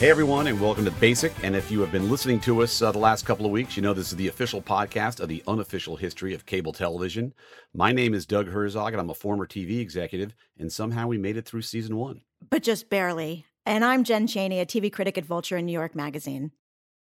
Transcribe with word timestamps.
Hey 0.00 0.08
everyone, 0.08 0.46
and 0.46 0.58
welcome 0.58 0.86
to 0.86 0.90
Basic. 0.92 1.30
And 1.44 1.54
if 1.54 1.70
you 1.70 1.78
have 1.80 1.92
been 1.92 2.08
listening 2.08 2.40
to 2.40 2.62
us 2.62 2.80
uh, 2.80 2.90
the 2.90 2.98
last 2.98 3.26
couple 3.26 3.44
of 3.44 3.52
weeks, 3.52 3.76
you 3.76 3.82
know 3.82 3.92
this 3.92 4.10
is 4.10 4.16
the 4.16 4.28
official 4.28 4.62
podcast 4.62 5.20
of 5.20 5.28
the 5.28 5.42
unofficial 5.46 5.94
history 5.94 6.32
of 6.32 6.46
cable 6.46 6.72
television. 6.72 7.34
My 7.74 7.92
name 7.92 8.14
is 8.14 8.24
Doug 8.24 8.48
Herzog, 8.48 8.94
and 8.94 9.00
I'm 9.02 9.10
a 9.10 9.14
former 9.14 9.46
TV 9.46 9.78
executive. 9.78 10.34
And 10.58 10.72
somehow 10.72 11.06
we 11.06 11.18
made 11.18 11.36
it 11.36 11.44
through 11.44 11.60
season 11.60 11.96
one, 11.96 12.22
but 12.48 12.62
just 12.62 12.88
barely. 12.88 13.44
And 13.66 13.84
I'm 13.84 14.02
Jen 14.02 14.26
Chaney, 14.26 14.60
a 14.60 14.64
TV 14.64 14.90
critic 14.90 15.18
at 15.18 15.26
Vulture 15.26 15.58
and 15.58 15.66
New 15.66 15.72
York 15.74 15.94
Magazine. 15.94 16.52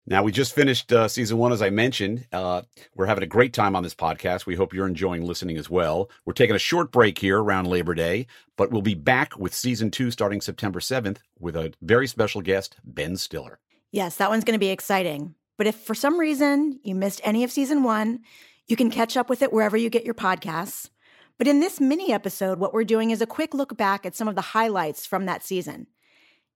Now, 0.09 0.23
we 0.23 0.31
just 0.31 0.55
finished 0.55 0.93
uh, 0.93 1.09
season 1.09 1.37
one, 1.37 1.51
as 1.51 1.61
I 1.61 1.69
mentioned. 1.69 2.27
Uh, 2.31 2.61
we're 2.95 3.07
having 3.07 3.25
a 3.25 3.27
great 3.27 3.51
time 3.51 3.75
on 3.75 3.83
this 3.83 3.93
podcast. 3.93 4.45
We 4.45 4.55
hope 4.55 4.73
you're 4.73 4.87
enjoying 4.87 5.25
listening 5.25 5.57
as 5.57 5.69
well. 5.69 6.09
We're 6.23 6.31
taking 6.31 6.55
a 6.55 6.59
short 6.59 6.93
break 6.93 7.19
here 7.19 7.41
around 7.41 7.67
Labor 7.67 7.93
Day, 7.93 8.27
but 8.55 8.71
we'll 8.71 8.81
be 8.81 8.93
back 8.93 9.37
with 9.37 9.53
season 9.53 9.91
two 9.91 10.09
starting 10.09 10.39
September 10.39 10.79
7th 10.79 11.17
with 11.39 11.57
a 11.57 11.73
very 11.81 12.07
special 12.07 12.41
guest, 12.41 12.77
Ben 12.85 13.17
Stiller. 13.17 13.59
Yes, 13.91 14.15
that 14.15 14.29
one's 14.29 14.45
going 14.45 14.53
to 14.53 14.59
be 14.59 14.69
exciting. 14.69 15.35
But 15.57 15.67
if 15.67 15.75
for 15.75 15.93
some 15.93 16.17
reason 16.17 16.79
you 16.83 16.95
missed 16.95 17.19
any 17.25 17.43
of 17.43 17.51
season 17.51 17.83
one, 17.83 18.21
you 18.65 18.77
can 18.77 18.89
catch 18.89 19.17
up 19.17 19.29
with 19.29 19.41
it 19.41 19.51
wherever 19.51 19.75
you 19.75 19.89
get 19.89 20.05
your 20.05 20.13
podcasts. 20.13 20.89
But 21.37 21.47
in 21.49 21.59
this 21.59 21.81
mini 21.81 22.13
episode, 22.13 22.59
what 22.59 22.73
we're 22.73 22.85
doing 22.85 23.11
is 23.11 23.21
a 23.21 23.27
quick 23.27 23.53
look 23.53 23.75
back 23.75 24.05
at 24.05 24.15
some 24.15 24.29
of 24.29 24.35
the 24.35 24.41
highlights 24.41 25.05
from 25.05 25.25
that 25.25 25.43
season. 25.43 25.87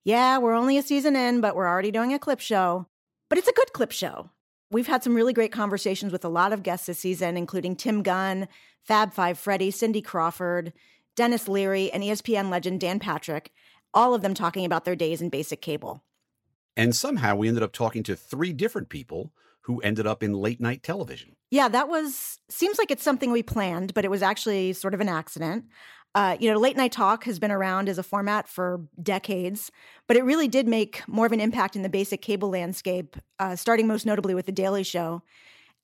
Yeah, 0.06 0.38
we're 0.38 0.56
only 0.56 0.78
a 0.78 0.84
season 0.84 1.18
in, 1.18 1.42
but 1.42 1.54
we're 1.54 1.68
already 1.68 1.92
doing 1.92 2.14
a 2.14 2.20
clip 2.20 2.40
show. 2.40 2.88
But 3.32 3.38
it's 3.38 3.48
a 3.48 3.54
good 3.54 3.72
clip 3.72 3.94
show. 3.94 4.30
We've 4.72 4.88
had 4.88 5.06
some 5.06 5.16
really 5.16 5.32
great 5.32 5.54
conversations 5.54 6.12
with 6.12 6.26
a 6.26 6.28
lot 6.28 6.52
of 6.52 6.64
guests 6.64 6.88
this 6.88 7.00
season, 7.00 7.38
including 7.38 7.78
Tim 7.78 8.04
Gunn, 8.04 8.50
Fab 8.84 9.14
Five 9.14 9.40
Freddy, 9.40 9.72
Cindy 9.72 10.02
Crawford, 10.02 10.74
Denis 11.16 11.48
Leary, 11.48 11.90
and 11.94 12.04
ESPN 12.04 12.50
legend 12.50 12.82
Dan 12.82 13.00
Patrick, 13.00 13.54
all 13.94 14.14
of 14.14 14.22
them 14.22 14.34
talking 14.34 14.66
about 14.66 14.84
their 14.84 14.98
days 14.98 15.22
in 15.22 15.30
basic 15.30 15.62
cable. 15.62 16.04
And 16.76 16.94
somehow 16.94 17.38
we 17.38 17.48
ended 17.48 17.64
up 17.64 17.72
talking 17.72 18.04
to 18.04 18.18
three 18.18 18.52
different 18.52 18.90
people 18.90 19.32
who 19.62 19.80
ended 19.80 20.06
up 20.06 20.24
in 20.24 20.34
late 20.34 20.60
night 20.60 20.84
television. 20.84 21.38
Yeah, 21.52 21.70
that 21.70 21.88
was 21.88 22.40
seems 22.50 22.78
like 22.78 22.92
it's 22.92 23.04
something 23.04 23.32
we 23.32 23.44
planned, 23.44 23.94
but 23.94 24.04
it 24.04 24.12
was 24.12 24.22
actually 24.22 24.74
sort 24.74 24.94
of 24.94 25.00
an 25.00 25.08
accident. 25.08 25.68
Uh, 26.14 26.36
you 26.40 26.52
know, 26.52 26.60
late 26.60 26.76
night 26.76 26.92
talk 26.92 27.24
has 27.24 27.40
been 27.40 27.52
around 27.52 27.88
as 27.88 27.98
a 27.98 28.04
format 28.04 28.48
for 28.48 28.82
decades, 29.02 29.72
but 30.08 30.18
it 30.18 30.24
really 30.24 30.48
did 30.48 30.68
make 30.68 31.02
more 31.08 31.26
of 31.26 31.32
an 31.32 31.40
impact 31.40 31.76
in 31.76 31.84
the 31.84 31.90
basic 31.90 32.22
cable 32.22 32.50
landscape, 32.50 33.16
uh, 33.40 33.56
starting 33.56 33.88
most 33.88 34.06
notably 34.06 34.36
with 34.36 34.46
The 34.46 34.52
Daily 34.52 34.84
Show. 34.84 35.22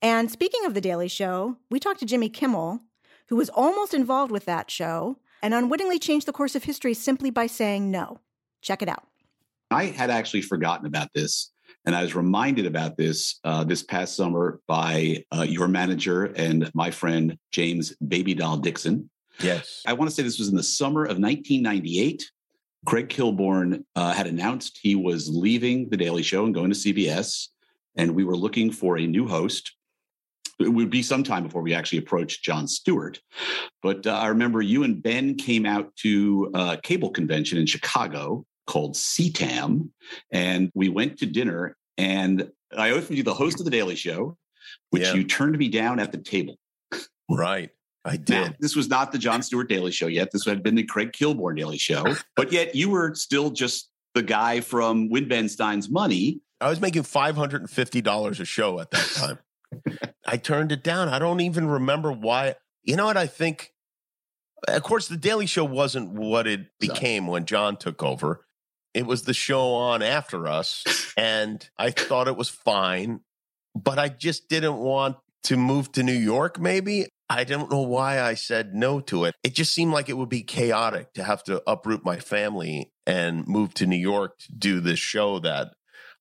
And 0.02 0.30
speaking 0.30 0.66
of 0.66 0.74
The 0.74 0.82
Daily 0.82 1.08
Show, 1.08 1.56
we 1.72 1.80
talked 1.80 2.02
to 2.02 2.06
Jimmy 2.06 2.30
Kimmel, 2.30 2.82
who 3.30 3.38
was 3.38 3.50
almost 3.50 3.94
involved 3.94 4.32
with 4.32 4.46
that 4.46 4.70
show 4.70 5.18
and 5.42 5.54
unwittingly 5.54 6.00
changed 6.00 6.26
the 6.28 6.34
course 6.34 6.56
of 6.56 6.66
history 6.66 6.94
simply 6.94 7.30
by 7.30 7.48
saying 7.48 7.90
no. 7.90 8.20
Check 8.62 8.82
it 8.82 8.90
out. 8.90 9.08
I 9.72 9.86
had 9.86 10.10
actually 10.10 10.42
forgotten 10.42 10.86
about 10.86 11.10
this. 11.14 11.52
And 11.86 11.96
I 11.96 12.02
was 12.02 12.16
reminded 12.16 12.66
about 12.66 12.98
this 12.98 13.40
uh, 13.46 13.64
this 13.64 13.82
past 13.82 14.16
summer 14.16 14.60
by 14.68 15.24
uh, 15.34 15.44
your 15.44 15.70
manager 15.70 16.26
and 16.26 16.70
my 16.74 16.92
friend, 16.92 17.38
James 17.52 17.96
Baby 18.06 18.34
Doll 18.34 18.58
Dixon, 18.58 19.10
Yes. 19.42 19.84
I 19.86 19.94
want 19.94 20.10
to 20.10 20.16
say 20.16 20.24
this 20.24 20.40
was 20.40 20.50
in 20.50 20.56
the 20.56 20.64
summer 20.64 21.04
of 21.04 21.20
1998. 21.20 22.30
Craig 22.86 23.10
Kilborn 23.10 23.84
uh, 23.96 24.14
had 24.14 24.28
announced 24.28 24.80
he 24.82 24.96
was 24.96 25.30
leaving 25.30 25.90
The 25.90 25.98
Daily 25.98 26.24
Show 26.24 26.46
and 26.46 26.54
going 26.54 26.72
to 26.72 26.76
CBS, 26.76 27.48
and 27.96 28.16
we 28.16 28.24
were 28.24 28.38
looking 28.38 28.72
for 28.72 28.98
a 28.98 29.06
new 29.06 29.28
host. 29.28 29.74
It 30.60 30.70
would 30.70 30.90
be 30.90 31.04
some 31.04 31.24
time 31.24 31.44
before 31.44 31.62
we 31.62 31.74
actually 31.74 32.00
approached 32.00 32.44
Jon 32.44 32.68
Stewart. 32.68 33.20
But 33.84 34.08
uh, 34.08 34.14
I 34.14 34.28
remember 34.28 34.62
you 34.62 34.84
and 34.84 35.04
Ben 35.04 35.36
came 35.36 35.66
out 35.66 35.96
to 35.98 36.50
a 36.54 36.80
cable 36.82 37.12
convention 37.12 37.58
in 37.58 37.66
Chicago 37.66 38.46
called 38.66 38.96
CTAM, 38.96 39.90
and 40.32 40.72
we 40.74 40.90
went 40.90 41.20
to 41.20 41.26
dinner. 41.26 41.76
And 41.98 42.50
I 42.76 42.92
offered 42.92 43.18
you 43.18 43.24
the 43.24 43.34
host 43.34 43.60
of 43.60 43.66
The 43.66 43.72
Daily 43.72 43.96
Show, 43.96 44.38
which 44.92 45.04
yeah. 45.04 45.14
you 45.14 45.24
turned 45.24 45.58
me 45.58 45.70
down 45.70 46.00
at 46.00 46.12
the 46.12 46.18
table. 46.18 46.58
Right. 47.30 47.70
I 48.08 48.18
did. 48.18 48.30
Now, 48.30 48.54
this 48.60 48.76
was 48.76 48.88
not 48.88 49.12
the 49.12 49.18
Jon 49.18 49.42
Stewart 49.44 49.68
Daily 49.68 49.92
Show 49.92 50.08
yet. 50.08 50.32
This 50.32 50.46
had 50.46 50.64
been 50.64 50.76
the 50.76 50.84
Craig 50.84 51.12
Kilborn 51.12 51.58
Daily 51.58 51.78
Show. 51.78 52.16
but 52.36 52.52
yet 52.52 52.74
you 52.74 52.90
were 52.90 53.14
still 53.16 53.52
just 53.52 53.90
the 54.16 54.24
guy 54.24 54.62
from 54.62 55.10
Win 55.10 55.28
Ben 55.28 55.50
Stein's 55.50 55.90
Money. 55.90 56.40
I 56.62 56.70
was 56.70 56.82
making 56.82 57.04
$550 57.04 58.40
a 58.40 58.46
show 58.46 58.80
at 58.80 58.92
that 58.92 59.10
time. 59.16 59.40
I 60.26 60.38
turned 60.38 60.72
it 60.72 60.84
down. 60.84 61.10
I 61.10 61.20
don't 61.20 61.42
even 61.42 61.68
remember 61.68 62.12
why. 62.12 62.56
You 62.84 62.96
know 62.96 63.06
what 63.06 63.18
I 63.18 63.28
think? 63.28 63.74
Of 64.68 64.82
course, 64.84 65.08
the 65.08 65.18
Daily 65.18 65.46
Show 65.46 65.66
wasn't 65.66 66.14
what 66.14 66.48
it 66.48 66.68
became 66.80 67.28
when 67.28 67.46
John 67.46 67.78
took 67.78 68.02
over. 68.02 68.46
It 68.94 69.06
was 69.06 69.24
the 69.24 69.34
show 69.34 69.74
on 69.74 70.02
after 70.02 70.48
us. 70.48 70.84
And 71.18 71.68
I 71.80 71.90
thought 71.90 72.28
it 72.28 72.38
was 72.38 72.48
fine, 72.48 73.22
but 73.74 73.98
I 73.98 74.08
just 74.08 74.50
didn't 74.50 74.78
want 74.78 75.18
to 75.44 75.58
move 75.58 75.92
to 75.94 76.04
New 76.04 76.12
York, 76.14 76.60
maybe. 76.60 77.08
I 77.30 77.44
don't 77.44 77.72
know 77.72 77.82
why 77.82 78.22
I 78.22 78.36
said 78.36 78.74
no 78.74 79.00
to 79.02 79.26
it. 79.26 79.36
It 79.44 79.54
just 79.54 79.74
seemed 79.74 79.92
like 79.92 80.08
it 80.08 80.18
would 80.18 80.30
be 80.30 80.44
chaotic 80.44 81.14
to 81.14 81.24
have 81.24 81.44
to 81.46 81.62
uproot 81.68 82.06
my 82.06 82.18
family 82.20 82.92
and 83.06 83.46
move 83.48 83.74
to 83.76 83.86
New 83.86 83.98
York 83.98 84.38
to 84.40 84.52
do 84.54 84.80
this 84.80 85.00
show 85.00 85.40
that 85.40 85.72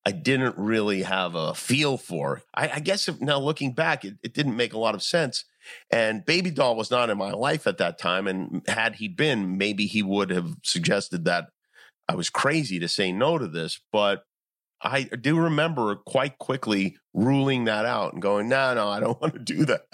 I 0.05 0.12
didn't 0.12 0.56
really 0.56 1.03
have 1.03 1.34
a 1.34 1.55
feel 1.55 1.97
for. 1.97 2.43
I, 2.55 2.69
I 2.75 2.81
guess 2.81 3.09
if, 3.09 3.21
now 3.21 3.38
looking 3.38 3.72
back, 3.72 4.05
it, 4.05 4.15
it 4.22 4.34
didn't 4.34 4.56
make 4.56 4.72
a 4.72 4.78
lot 4.78 4.94
of 4.94 5.03
sense. 5.03 5.44
And 5.91 6.25
Baby 6.25 6.50
Doll 6.50 6.76
was 6.76 6.93
not 6.93 7.10
in 7.10 7.19
my 7.19 7.32
life 7.32 7.66
at 7.66 7.78
that 7.78 7.99
time. 7.99 8.28
And 8.28 8.62
had 8.69 8.97
he 8.97 9.09
been, 9.09 9.59
maybe 9.59 9.87
he 9.87 10.03
would 10.03 10.31
have 10.31 10.55
suggested 10.62 11.25
that 11.25 11.49
I 12.09 12.15
was 12.15 12.31
crazy 12.31 12.78
to 12.78 12.88
say 12.88 13.10
no 13.10 13.37
to 13.37 13.49
this. 13.49 13.81
But 13.93 14.22
I 14.82 15.04
do 15.04 15.38
remember 15.38 15.97
quite 15.97 16.38
quickly 16.38 16.98
ruling 17.14 17.64
that 17.64 17.87
out 17.87 18.12
and 18.12 18.20
going, 18.20 18.48
no, 18.48 18.75
no, 18.75 18.88
I 18.88 19.00
don't 19.00 19.20
want 19.22 19.34
to 19.34 19.41
do 19.41 19.64
that. 19.64 19.87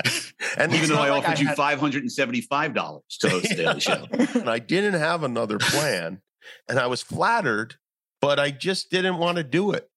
And 0.56 0.75
even 0.75 0.88
though 0.91 0.97
I 0.97 1.10
like 1.10 1.28
offered 1.28 1.38
I 1.38 1.41
you 1.41 1.47
had... 1.48 1.56
$575 1.56 3.00
to 3.20 3.28
host 3.28 3.48
the 3.48 3.54
Daily 3.54 3.81
Show. 3.81 4.06
and 4.10 4.50
I 4.50 4.59
didn't 4.59 4.94
have 4.94 5.22
another 5.22 5.59
plan 5.60 6.20
and 6.69 6.78
I 6.78 6.87
was 6.87 7.03
flattered, 7.03 7.76
but 8.20 8.41
I 8.41 8.50
just 8.50 8.91
didn't 8.91 9.19
want 9.19 9.37
to 9.37 9.44
do 9.44 9.72
it. 9.72 9.88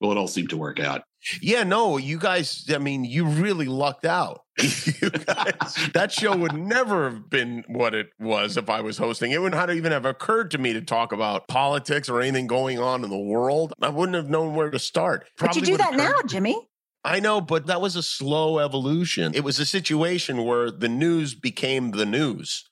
Well, 0.00 0.12
it 0.12 0.18
all 0.18 0.28
seemed 0.28 0.50
to 0.50 0.56
work 0.56 0.80
out. 0.80 1.02
Yeah, 1.40 1.64
no, 1.64 1.96
you 1.96 2.18
guys, 2.18 2.64
I 2.72 2.78
mean, 2.78 3.04
you 3.04 3.26
really 3.26 3.66
lucked 3.66 4.04
out. 4.04 4.42
guys, 4.56 5.90
that 5.92 6.10
show 6.10 6.36
would 6.36 6.54
never 6.54 7.10
have 7.10 7.28
been 7.28 7.64
what 7.68 7.94
it 7.94 8.10
was 8.18 8.56
if 8.56 8.70
I 8.70 8.80
was 8.80 8.98
hosting. 8.98 9.32
It 9.32 9.40
wouldn't 9.40 9.70
even 9.70 9.92
have 9.92 10.06
occurred 10.06 10.50
to 10.52 10.58
me 10.58 10.72
to 10.72 10.80
talk 10.80 11.12
about 11.12 11.48
politics 11.48 12.08
or 12.08 12.20
anything 12.20 12.46
going 12.46 12.78
on 12.78 13.04
in 13.04 13.10
the 13.10 13.18
world. 13.18 13.74
I 13.82 13.90
wouldn't 13.90 14.16
have 14.16 14.30
known 14.30 14.54
where 14.54 14.70
to 14.70 14.78
start. 14.78 15.28
Probably 15.36 15.60
but 15.60 15.68
you 15.68 15.76
do 15.76 15.82
that 15.82 15.94
now, 15.94 16.14
Jimmy. 16.26 16.68
I 17.04 17.20
know, 17.20 17.40
but 17.40 17.66
that 17.66 17.80
was 17.80 17.94
a 17.94 18.02
slow 18.02 18.58
evolution. 18.58 19.32
It 19.34 19.44
was 19.44 19.60
a 19.60 19.66
situation 19.66 20.44
where 20.44 20.72
the 20.72 20.88
news 20.88 21.34
became 21.34 21.92
the 21.92 22.06
news. 22.06 22.68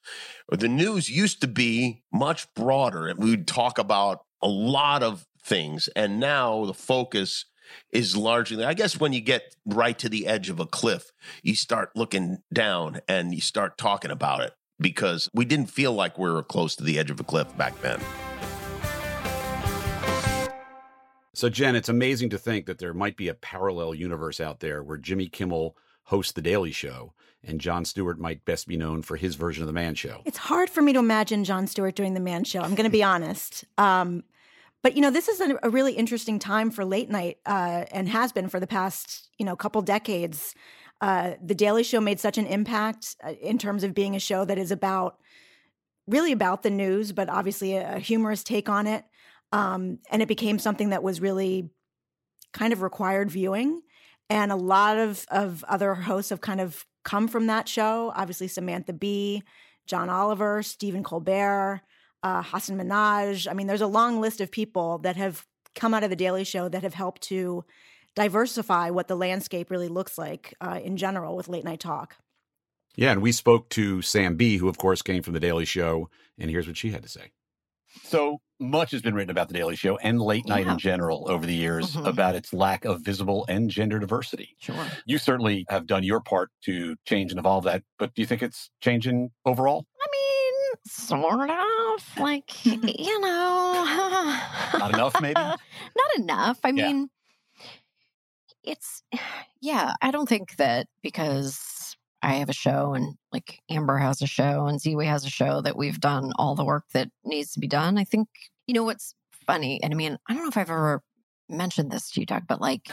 The 0.49 0.69
news 0.69 1.09
used 1.09 1.41
to 1.43 1.47
be 1.47 2.03
much 2.13 2.53
broader. 2.55 3.13
We'd 3.17 3.47
talk 3.47 3.79
about 3.79 4.25
a 4.43 4.49
lot 4.49 5.03
of 5.03 5.25
things. 5.45 5.89
And 5.95 6.19
now 6.19 6.65
the 6.65 6.75
focus 6.75 7.45
is 7.93 8.17
largely, 8.17 8.65
I 8.65 8.75
guess, 8.75 8.99
when 8.99 9.13
you 9.13 9.21
get 9.21 9.55
right 9.65 9.99
to 9.99 10.09
the 10.09 10.27
edge 10.27 10.51
of 10.51 10.61
a 10.61 10.67
cliff, 10.67 11.13
you 11.43 11.55
start 11.55 11.91
looking 11.95 12.39
down 12.53 13.01
and 13.09 13.35
you 13.35 13.41
start 13.41 13.79
talking 13.79 14.11
about 14.11 14.41
it 14.41 14.53
because 14.79 15.31
we 15.33 15.45
didn't 15.45 15.71
feel 15.71 15.93
like 15.93 16.19
we 16.19 16.31
were 16.31 16.43
close 16.43 16.77
to 16.77 16.85
the 16.85 16.99
edge 16.99 17.11
of 17.11 17.21
a 17.21 17.25
cliff 17.25 17.57
back 17.57 17.81
then. 17.81 18.01
So, 21.35 21.49
Jen, 21.49 21.75
it's 21.75 21.89
amazing 21.89 22.31
to 22.31 22.39
think 22.39 22.67
that 22.67 22.79
there 22.79 22.95
might 22.95 23.17
be 23.17 23.29
a 23.29 23.35
parallel 23.35 23.95
universe 23.95 24.41
out 24.41 24.61
there 24.61 24.85
where 24.85 24.97
Jimmy 24.97 25.27
Kimmel 25.27 25.77
hosts 26.05 26.33
The 26.33 26.43
Daily 26.43 26.71
Show 26.71 27.13
and 27.43 27.61
Jon 27.61 27.85
Stewart 27.85 28.19
might 28.19 28.45
best 28.45 28.69
be 28.69 28.77
known 28.77 29.03
for 29.03 29.17
his 29.17 29.35
version 29.35 29.63
of 29.63 29.67
The 29.67 29.73
Man 29.73 29.95
Show. 29.95 30.23
It's 30.25 30.39
hard 30.39 30.71
for 30.71 30.81
me 30.81 30.93
to 30.93 30.99
imagine 30.99 31.45
Jon 31.45 31.67
Stewart 31.67 31.95
doing 31.95 32.15
The 32.15 32.21
Man 32.21 32.45
Show. 32.45 32.61
I'm 32.61 32.75
going 32.75 32.85
to 32.85 32.91
be 32.91 33.03
honest. 33.03 33.65
Um, 33.79 34.23
but 34.85 34.95
you 34.95 35.01
know, 35.01 35.11
this 35.11 35.29
is 35.29 35.41
a, 35.41 35.59
a 35.63 35.71
really 35.71 35.95
interesting 35.95 36.39
time 36.39 36.71
for 36.71 36.85
late 36.85 37.09
night, 37.09 37.39
uh, 37.47 37.87
and 37.91 38.07
has 38.09 38.33
been 38.33 38.49
for 38.49 38.61
the 38.61 38.67
past 38.67 39.31
you 39.39 39.47
know 39.47 39.57
couple 39.57 39.83
decades. 39.83 40.55
Uh, 41.01 41.33
the 41.43 41.55
Daily 41.55 41.83
Show 41.83 42.01
made 42.01 42.21
such 42.21 42.39
an 42.39 42.47
impact 42.47 43.17
uh, 43.25 43.33
in 43.43 43.59
terms 43.59 43.83
of 43.83 43.95
being 43.95 44.15
a 44.15 44.21
show 44.21 44.45
that 44.45 44.59
is 44.59 44.71
about 44.71 45.19
really 46.07 46.33
about 46.33 46.63
the 46.63 46.71
news, 46.71 47.13
but 47.13 47.31
obviously 47.31 47.75
a, 47.75 47.97
a 47.97 47.99
humorous 47.99 48.45
take 48.45 48.69
on 48.69 48.87
it. 48.87 49.05
Um, 49.53 50.01
and 50.11 50.21
it 50.21 50.29
became 50.29 50.59
something 50.59 50.91
that 50.91 51.03
was 51.03 51.21
really 51.21 51.71
kind 52.53 52.73
of 52.73 52.83
required 52.83 53.31
viewing. 53.31 53.81
And 54.29 54.53
a 54.53 54.57
lot 54.57 54.99
of, 54.99 55.27
of 55.31 55.65
other 55.65 55.95
hosts 55.95 56.31
have 56.31 56.41
kind 56.41 56.61
of 56.61 56.85
come 57.05 57.29
from 57.29 57.47
that 57.47 57.69
show. 57.69 58.13
Obviously, 58.15 58.49
Samantha 58.49 58.93
Bee, 58.93 59.43
John 59.87 60.11
Oliver, 60.11 60.63
Stephen 60.63 61.03
Colbert, 61.03 61.83
uh, 62.25 62.43
Hasan 62.43 62.79
Minhaj. 62.79 63.49
I 63.49 63.55
mean, 63.55 63.69
there's 63.69 63.83
a 63.83 63.87
long 63.87 64.21
list 64.21 64.41
of 64.41 64.51
people 64.51 64.99
that 64.99 65.17
have 65.17 65.47
come 65.75 65.95
out 65.95 66.03
of 66.03 66.11
the 66.11 66.17
Daily 66.17 66.43
Show 66.43 66.69
that 66.69 66.83
have 66.83 66.95
helped 66.95 67.23
to 67.25 67.65
diversify 68.17 68.91
what 68.91 69.09
the 69.09 69.17
landscape 69.17 69.71
really 69.71 69.89
looks 69.89 70.17
like 70.17 70.55
uh, 70.61 70.81
in 70.83 70.97
general 70.97 71.37
with 71.37 71.49
late 71.49 71.65
night 71.65 71.81
talk. 71.81 72.17
Yeah, 72.97 73.13
and 73.13 73.23
we 73.23 73.33
spoke 73.33 73.69
to 73.71 74.03
Sam 74.03 74.37
Bee, 74.37 74.57
who 74.57 74.69
of 74.69 74.79
course 74.79 75.03
came 75.03 75.23
from 75.23 75.35
the 75.35 75.41
Daily 75.41 75.65
Show, 75.65 76.09
and 76.39 76.51
here's 76.51 76.67
what 76.67 76.77
she 76.77 76.91
had 76.91 77.03
to 77.03 77.09
say. 77.09 77.33
So 78.05 78.39
much 78.61 78.93
has 78.93 79.03
been 79.03 79.15
written 79.15 79.31
about 79.31 79.49
the 79.49 79.55
Daily 79.55 79.77
Show 79.77 79.97
and 79.99 80.21
late 80.21 80.47
night 80.47 80.67
yeah. 80.67 80.73
in 80.73 80.79
general 80.79 81.27
over 81.29 81.45
the 81.45 81.55
years 81.55 81.95
mm-hmm. 81.95 82.07
about 82.07 82.35
its 82.35 82.53
lack 82.53 82.85
of 82.85 83.03
visible 83.03 83.45
and 83.49 83.69
gender 83.69 83.99
diversity. 83.99 84.57
Sure. 84.61 84.87
You 85.07 85.19
certainly 85.19 85.65
have 85.69 85.87
done 85.87 86.03
your 86.05 86.21
part 86.21 86.51
to 86.65 86.97
change 87.05 87.31
and 87.31 87.39
evolve 87.39 87.65
that, 87.65 87.83
but 87.99 88.15
do 88.15 88.23
you 88.23 88.27
think 88.27 88.43
it's 88.43 88.71
changing 88.81 89.31
overall? 89.45 89.87
Sort 90.87 91.51
of. 91.51 92.19
Like, 92.19 92.49
mm-hmm. 92.49 92.89
you 92.89 93.21
know. 93.21 94.39
Not 94.79 94.95
enough, 94.95 95.21
maybe? 95.21 95.35
Not 95.41 95.59
enough. 96.19 96.59
I 96.63 96.69
yeah. 96.69 96.87
mean, 96.87 97.11
it's, 98.63 99.03
yeah, 99.61 99.95
I 100.03 100.11
don't 100.11 100.29
think 100.29 100.57
that 100.57 100.87
because 101.03 101.97
I 102.23 102.35
have 102.35 102.49
a 102.49 102.55
show 102.55 102.95
and 102.95 103.15
like 103.33 103.61
Amber 103.71 103.99
has 103.99 104.23
a 104.23 104.27
show 104.27 104.67
and 104.67 104.81
Ziwe 104.81 105.07
has 105.07 105.25
a 105.25 105.31
show 105.31 105.61
that 105.61 105.77
we've 105.77 106.01
done 106.01 106.33
all 106.37 106.55
the 106.55 106.65
work 106.65 106.85
that 106.95 107.09
needs 107.25 107.53
to 107.53 107.61
be 107.61 107.69
done. 107.69 107.99
I 107.99 108.05
think, 108.05 108.29
you 108.67 108.75
know, 108.75 108.85
what's 108.85 109.15
funny, 109.47 109.83
and 109.83 109.93
I 109.93 109.97
mean, 109.97 110.19
I 110.29 110.33
don't 110.33 110.43
know 110.43 110.49
if 110.49 110.57
I've 110.57 110.71
ever 110.71 111.03
mentioned 111.51 111.91
this 111.91 112.11
to 112.13 112.21
you, 112.21 112.27
Doug, 112.27 112.45
but 112.49 112.61
like, 112.63 112.89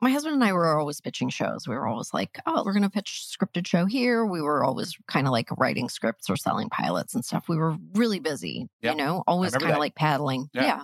my 0.00 0.10
husband 0.10 0.34
and 0.34 0.44
I 0.44 0.52
were 0.52 0.78
always 0.78 1.00
pitching 1.00 1.30
shows. 1.30 1.66
We 1.66 1.74
were 1.74 1.86
always 1.86 2.12
like, 2.12 2.38
oh, 2.46 2.62
we're 2.64 2.72
going 2.72 2.82
to 2.82 2.90
pitch 2.90 3.26
scripted 3.26 3.66
show 3.66 3.86
here. 3.86 4.26
We 4.26 4.42
were 4.42 4.62
always 4.62 4.94
kind 5.08 5.26
of 5.26 5.32
like 5.32 5.48
writing 5.56 5.88
scripts 5.88 6.28
or 6.28 6.36
selling 6.36 6.68
pilots 6.68 7.14
and 7.14 7.24
stuff. 7.24 7.48
We 7.48 7.56
were 7.56 7.76
really 7.94 8.20
busy, 8.20 8.68
yep. 8.82 8.92
you 8.92 8.98
know, 8.98 9.24
always 9.26 9.52
kind 9.52 9.72
of 9.72 9.78
like 9.78 9.94
paddling. 9.94 10.48
Yeah. 10.52 10.64
yeah. 10.64 10.82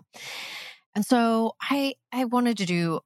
And 0.94 1.04
so 1.04 1.52
I 1.60 1.94
I 2.10 2.24
wanted 2.24 2.58
to 2.58 2.66
do 2.66 3.00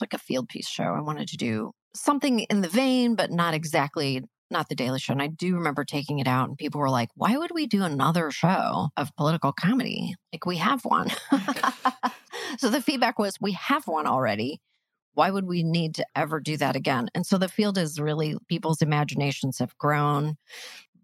like 0.00 0.14
a 0.14 0.18
field 0.18 0.48
piece 0.48 0.68
show. 0.68 0.84
I 0.84 1.00
wanted 1.00 1.28
to 1.28 1.36
do 1.36 1.72
something 1.94 2.40
in 2.40 2.62
the 2.62 2.68
vein, 2.68 3.14
but 3.14 3.30
not 3.30 3.54
exactly 3.54 4.22
not 4.50 4.68
the 4.68 4.74
Daily 4.74 4.98
Show. 4.98 5.12
And 5.12 5.22
I 5.22 5.28
do 5.28 5.54
remember 5.54 5.84
taking 5.84 6.18
it 6.18 6.26
out, 6.26 6.48
and 6.48 6.58
people 6.58 6.80
were 6.80 6.90
like, 6.90 7.10
why 7.14 7.36
would 7.36 7.52
we 7.52 7.66
do 7.66 7.84
another 7.84 8.30
show 8.30 8.88
of 8.96 9.14
political 9.16 9.52
comedy? 9.52 10.14
Like, 10.32 10.44
we 10.44 10.56
have 10.56 10.84
one. 10.84 11.08
so 12.58 12.68
the 12.68 12.82
feedback 12.82 13.18
was, 13.18 13.36
we 13.40 13.52
have 13.52 13.86
one 13.86 14.06
already. 14.06 14.60
Why 15.14 15.30
would 15.30 15.46
we 15.46 15.62
need 15.62 15.94
to 15.96 16.06
ever 16.14 16.40
do 16.40 16.56
that 16.56 16.76
again? 16.76 17.08
And 17.14 17.26
so 17.26 17.38
the 17.38 17.48
field 17.48 17.78
is 17.78 18.00
really, 18.00 18.36
people's 18.48 18.82
imaginations 18.82 19.58
have 19.58 19.76
grown. 19.78 20.36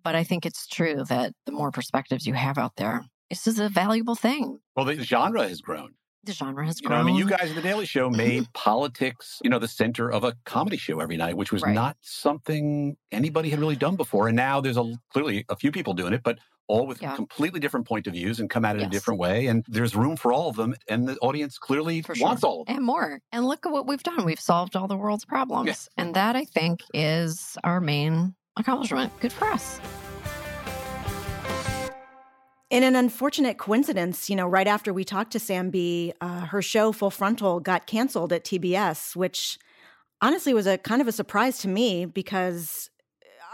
But 0.04 0.14
I 0.14 0.24
think 0.24 0.46
it's 0.46 0.66
true 0.66 1.04
that 1.08 1.32
the 1.46 1.52
more 1.52 1.70
perspectives 1.70 2.26
you 2.26 2.34
have 2.34 2.58
out 2.58 2.76
there, 2.76 3.04
this 3.28 3.46
is 3.46 3.58
a 3.58 3.68
valuable 3.68 4.14
thing. 4.14 4.60
Well, 4.76 4.86
the 4.86 5.02
genre 5.02 5.48
has 5.48 5.60
grown 5.60 5.94
the 6.26 6.32
genre 6.32 6.66
has 6.66 6.80
grown. 6.80 6.90
You 6.92 6.96
know, 6.96 7.02
I 7.02 7.06
mean, 7.06 7.16
you 7.16 7.28
guys 7.28 7.48
in 7.48 7.56
the 7.56 7.62
Daily 7.62 7.86
Show 7.86 8.10
made 8.10 8.46
politics, 8.52 9.40
you 9.42 9.48
know, 9.48 9.58
the 9.58 9.68
center 9.68 10.10
of 10.10 10.24
a 10.24 10.34
comedy 10.44 10.76
show 10.76 11.00
every 11.00 11.16
night, 11.16 11.36
which 11.36 11.52
was 11.52 11.62
right. 11.62 11.74
not 11.74 11.96
something 12.02 12.96
anybody 13.10 13.48
had 13.48 13.60
really 13.60 13.76
done 13.76 13.96
before. 13.96 14.28
And 14.28 14.36
now 14.36 14.60
there's 14.60 14.76
a 14.76 14.92
clearly 15.12 15.46
a 15.48 15.56
few 15.56 15.72
people 15.72 15.94
doing 15.94 16.12
it, 16.12 16.22
but 16.22 16.38
all 16.68 16.86
with 16.86 17.00
yeah. 17.00 17.14
completely 17.14 17.60
different 17.60 17.86
point 17.86 18.06
of 18.06 18.12
views 18.12 18.40
and 18.40 18.50
come 18.50 18.64
at 18.64 18.76
it 18.76 18.80
yes. 18.80 18.88
a 18.88 18.90
different 18.90 19.20
way. 19.20 19.46
And 19.46 19.64
there's 19.68 19.94
room 19.94 20.16
for 20.16 20.32
all 20.32 20.48
of 20.48 20.56
them. 20.56 20.74
And 20.88 21.08
the 21.08 21.16
audience 21.18 21.58
clearly 21.58 22.02
for 22.02 22.14
wants 22.18 22.40
sure. 22.40 22.50
all 22.50 22.60
of 22.62 22.66
them. 22.66 22.76
And 22.76 22.84
more. 22.84 23.20
And 23.32 23.44
look 23.44 23.66
at 23.66 23.72
what 23.72 23.86
we've 23.86 24.02
done. 24.02 24.24
We've 24.24 24.40
solved 24.40 24.76
all 24.76 24.88
the 24.88 24.96
world's 24.96 25.24
problems. 25.24 25.66
Yes. 25.66 25.88
And 25.96 26.14
that 26.14 26.36
I 26.36 26.44
think 26.44 26.80
is 26.92 27.56
our 27.64 27.80
main 27.80 28.34
accomplishment. 28.56 29.12
Good 29.20 29.32
for 29.32 29.46
us. 29.46 29.80
In 32.68 32.82
an 32.82 32.96
unfortunate 32.96 33.58
coincidence, 33.58 34.28
you 34.28 34.34
know, 34.34 34.48
right 34.48 34.66
after 34.66 34.92
we 34.92 35.04
talked 35.04 35.30
to 35.32 35.38
Sam 35.38 35.70
Bee, 35.70 36.12
uh, 36.20 36.46
her 36.46 36.60
show 36.60 36.90
Full 36.90 37.12
Frontal 37.12 37.60
got 37.60 37.86
canceled 37.86 38.32
at 38.32 38.44
TBS, 38.44 39.14
which 39.14 39.56
honestly 40.20 40.52
was 40.52 40.66
a 40.66 40.76
kind 40.76 41.00
of 41.00 41.06
a 41.06 41.12
surprise 41.12 41.58
to 41.58 41.68
me 41.68 42.06
because 42.06 42.90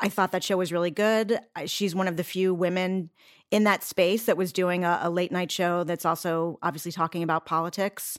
I 0.00 0.08
thought 0.08 0.32
that 0.32 0.44
show 0.44 0.56
was 0.56 0.72
really 0.72 0.90
good. 0.90 1.38
She's 1.66 1.94
one 1.94 2.08
of 2.08 2.16
the 2.16 2.24
few 2.24 2.54
women 2.54 3.10
in 3.50 3.64
that 3.64 3.82
space 3.82 4.24
that 4.24 4.36
was 4.36 4.52
doing 4.52 4.84
a, 4.84 5.00
a 5.02 5.10
late 5.10 5.30
night 5.30 5.50
show 5.50 5.84
that's 5.84 6.04
also 6.04 6.58
obviously 6.62 6.92
talking 6.92 7.22
about 7.22 7.46
politics, 7.46 8.18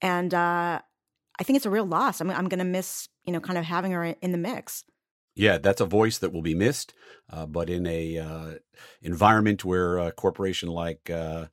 and 0.00 0.34
uh, 0.34 0.80
I 1.38 1.44
think 1.44 1.56
it's 1.56 1.66
a 1.66 1.70
real 1.70 1.86
loss. 1.86 2.20
I'm, 2.20 2.30
I'm 2.30 2.48
going 2.48 2.58
to 2.58 2.64
miss, 2.64 3.08
you 3.24 3.32
know, 3.32 3.40
kind 3.40 3.58
of 3.58 3.64
having 3.64 3.92
her 3.92 4.04
in 4.04 4.32
the 4.32 4.38
mix. 4.38 4.84
Yeah, 5.34 5.58
that's 5.58 5.80
a 5.80 5.86
voice 5.86 6.18
that 6.18 6.32
will 6.32 6.42
be 6.42 6.54
missed, 6.54 6.92
uh, 7.30 7.46
but 7.46 7.70
in 7.70 7.86
a 7.86 8.18
uh, 8.18 8.50
environment 9.00 9.64
where 9.64 9.98
a 9.98 10.12
corporation 10.12 10.68
like 10.68 11.08
uh, 11.08 11.46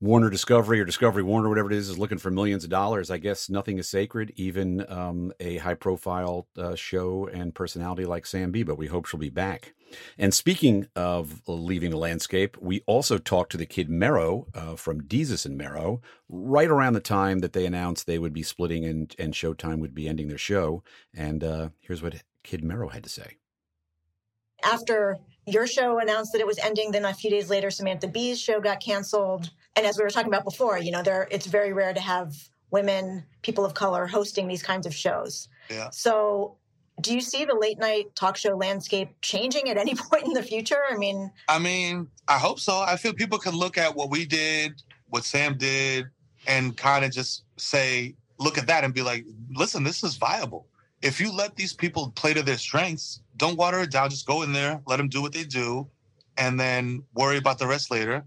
Warner 0.00 0.28
Discovery 0.28 0.78
or 0.78 0.84
Discovery 0.84 1.22
Warner, 1.22 1.48
whatever 1.48 1.70
it 1.70 1.76
is, 1.76 1.88
is 1.88 1.98
looking 1.98 2.18
for 2.18 2.30
millions 2.30 2.64
of 2.64 2.70
dollars, 2.70 3.10
I 3.10 3.16
guess 3.16 3.48
nothing 3.48 3.78
is 3.78 3.88
sacred, 3.88 4.30
even 4.36 4.84
um, 4.90 5.32
a 5.40 5.56
high-profile 5.56 6.46
uh, 6.58 6.74
show 6.74 7.26
and 7.32 7.54
personality 7.54 8.04
like 8.04 8.26
Sam 8.26 8.50
Bee. 8.50 8.62
But 8.62 8.76
we 8.76 8.88
hope 8.88 9.06
she'll 9.06 9.18
be 9.18 9.30
back. 9.30 9.72
And 10.18 10.34
speaking 10.34 10.88
of 10.96 11.40
leaving 11.46 11.90
the 11.90 11.96
landscape, 11.96 12.58
we 12.60 12.82
also 12.86 13.16
talked 13.16 13.52
to 13.52 13.56
the 13.56 13.64
kid 13.64 13.88
Mero 13.88 14.48
uh, 14.54 14.76
from 14.76 15.02
Desus 15.02 15.46
and 15.46 15.56
Mero 15.56 16.02
right 16.28 16.68
around 16.68 16.92
the 16.92 17.00
time 17.00 17.38
that 17.38 17.52
they 17.54 17.64
announced 17.64 18.06
they 18.06 18.18
would 18.18 18.34
be 18.34 18.42
splitting 18.42 18.84
and, 18.84 19.14
and 19.18 19.32
Showtime 19.32 19.78
would 19.78 19.94
be 19.94 20.08
ending 20.08 20.28
their 20.28 20.36
show. 20.36 20.82
And 21.14 21.42
uh, 21.42 21.68
here's 21.80 22.02
what 22.02 22.22
Kid 22.42 22.62
Mero 22.62 22.88
had 22.88 23.04
to 23.04 23.08
say. 23.08 23.36
After 24.62 25.18
your 25.46 25.66
show 25.66 25.98
announced 26.00 26.32
that 26.32 26.40
it 26.40 26.46
was 26.46 26.58
ending, 26.58 26.90
then 26.90 27.04
a 27.04 27.14
few 27.14 27.30
days 27.30 27.48
later, 27.48 27.70
Samantha 27.70 28.08
Bee's 28.08 28.40
show 28.40 28.60
got 28.60 28.80
canceled. 28.80 29.50
And 29.76 29.86
as 29.86 29.96
we 29.96 30.02
were 30.02 30.10
talking 30.10 30.32
about 30.32 30.44
before, 30.44 30.78
you 30.78 30.90
know, 30.90 31.02
there 31.02 31.28
it's 31.30 31.46
very 31.46 31.72
rare 31.72 31.94
to 31.94 32.00
have 32.00 32.34
women, 32.70 33.24
people 33.42 33.64
of 33.64 33.74
color 33.74 34.06
hosting 34.06 34.48
these 34.48 34.62
kinds 34.62 34.86
of 34.86 34.94
shows. 34.94 35.48
Yeah. 35.70 35.90
So 35.90 36.56
do 37.00 37.14
you 37.14 37.20
see 37.20 37.44
the 37.44 37.54
late 37.54 37.78
night 37.78 38.14
talk 38.16 38.36
show 38.36 38.56
landscape 38.56 39.10
changing 39.20 39.68
at 39.68 39.76
any 39.76 39.94
point 40.10 40.24
in 40.24 40.32
the 40.32 40.42
future? 40.42 40.82
I 40.90 40.96
mean, 40.96 41.30
I 41.48 41.58
mean, 41.58 42.08
I 42.26 42.38
hope 42.38 42.58
so. 42.58 42.80
I 42.80 42.96
feel 42.96 43.12
people 43.14 43.38
can 43.38 43.54
look 43.54 43.78
at 43.78 43.94
what 43.94 44.10
we 44.10 44.26
did, 44.26 44.82
what 45.10 45.24
Sam 45.24 45.56
did, 45.56 46.06
and 46.48 46.76
kind 46.76 47.04
of 47.04 47.12
just 47.12 47.44
say, 47.56 48.16
look 48.38 48.58
at 48.58 48.66
that 48.66 48.82
and 48.82 48.92
be 48.92 49.02
like, 49.02 49.24
listen, 49.54 49.84
this 49.84 50.02
is 50.02 50.16
viable 50.16 50.66
if 51.02 51.20
you 51.20 51.32
let 51.32 51.56
these 51.56 51.72
people 51.72 52.10
play 52.10 52.34
to 52.34 52.42
their 52.42 52.56
strengths, 52.56 53.20
don't 53.36 53.56
water 53.56 53.80
it 53.80 53.90
down. 53.90 54.10
Just 54.10 54.26
go 54.26 54.42
in 54.42 54.52
there, 54.52 54.80
let 54.86 54.96
them 54.96 55.08
do 55.08 55.20
what 55.22 55.32
they 55.32 55.44
do, 55.44 55.86
and 56.38 56.58
then 56.58 57.02
worry 57.14 57.36
about 57.36 57.58
the 57.58 57.66
rest 57.66 57.90
later. 57.90 58.24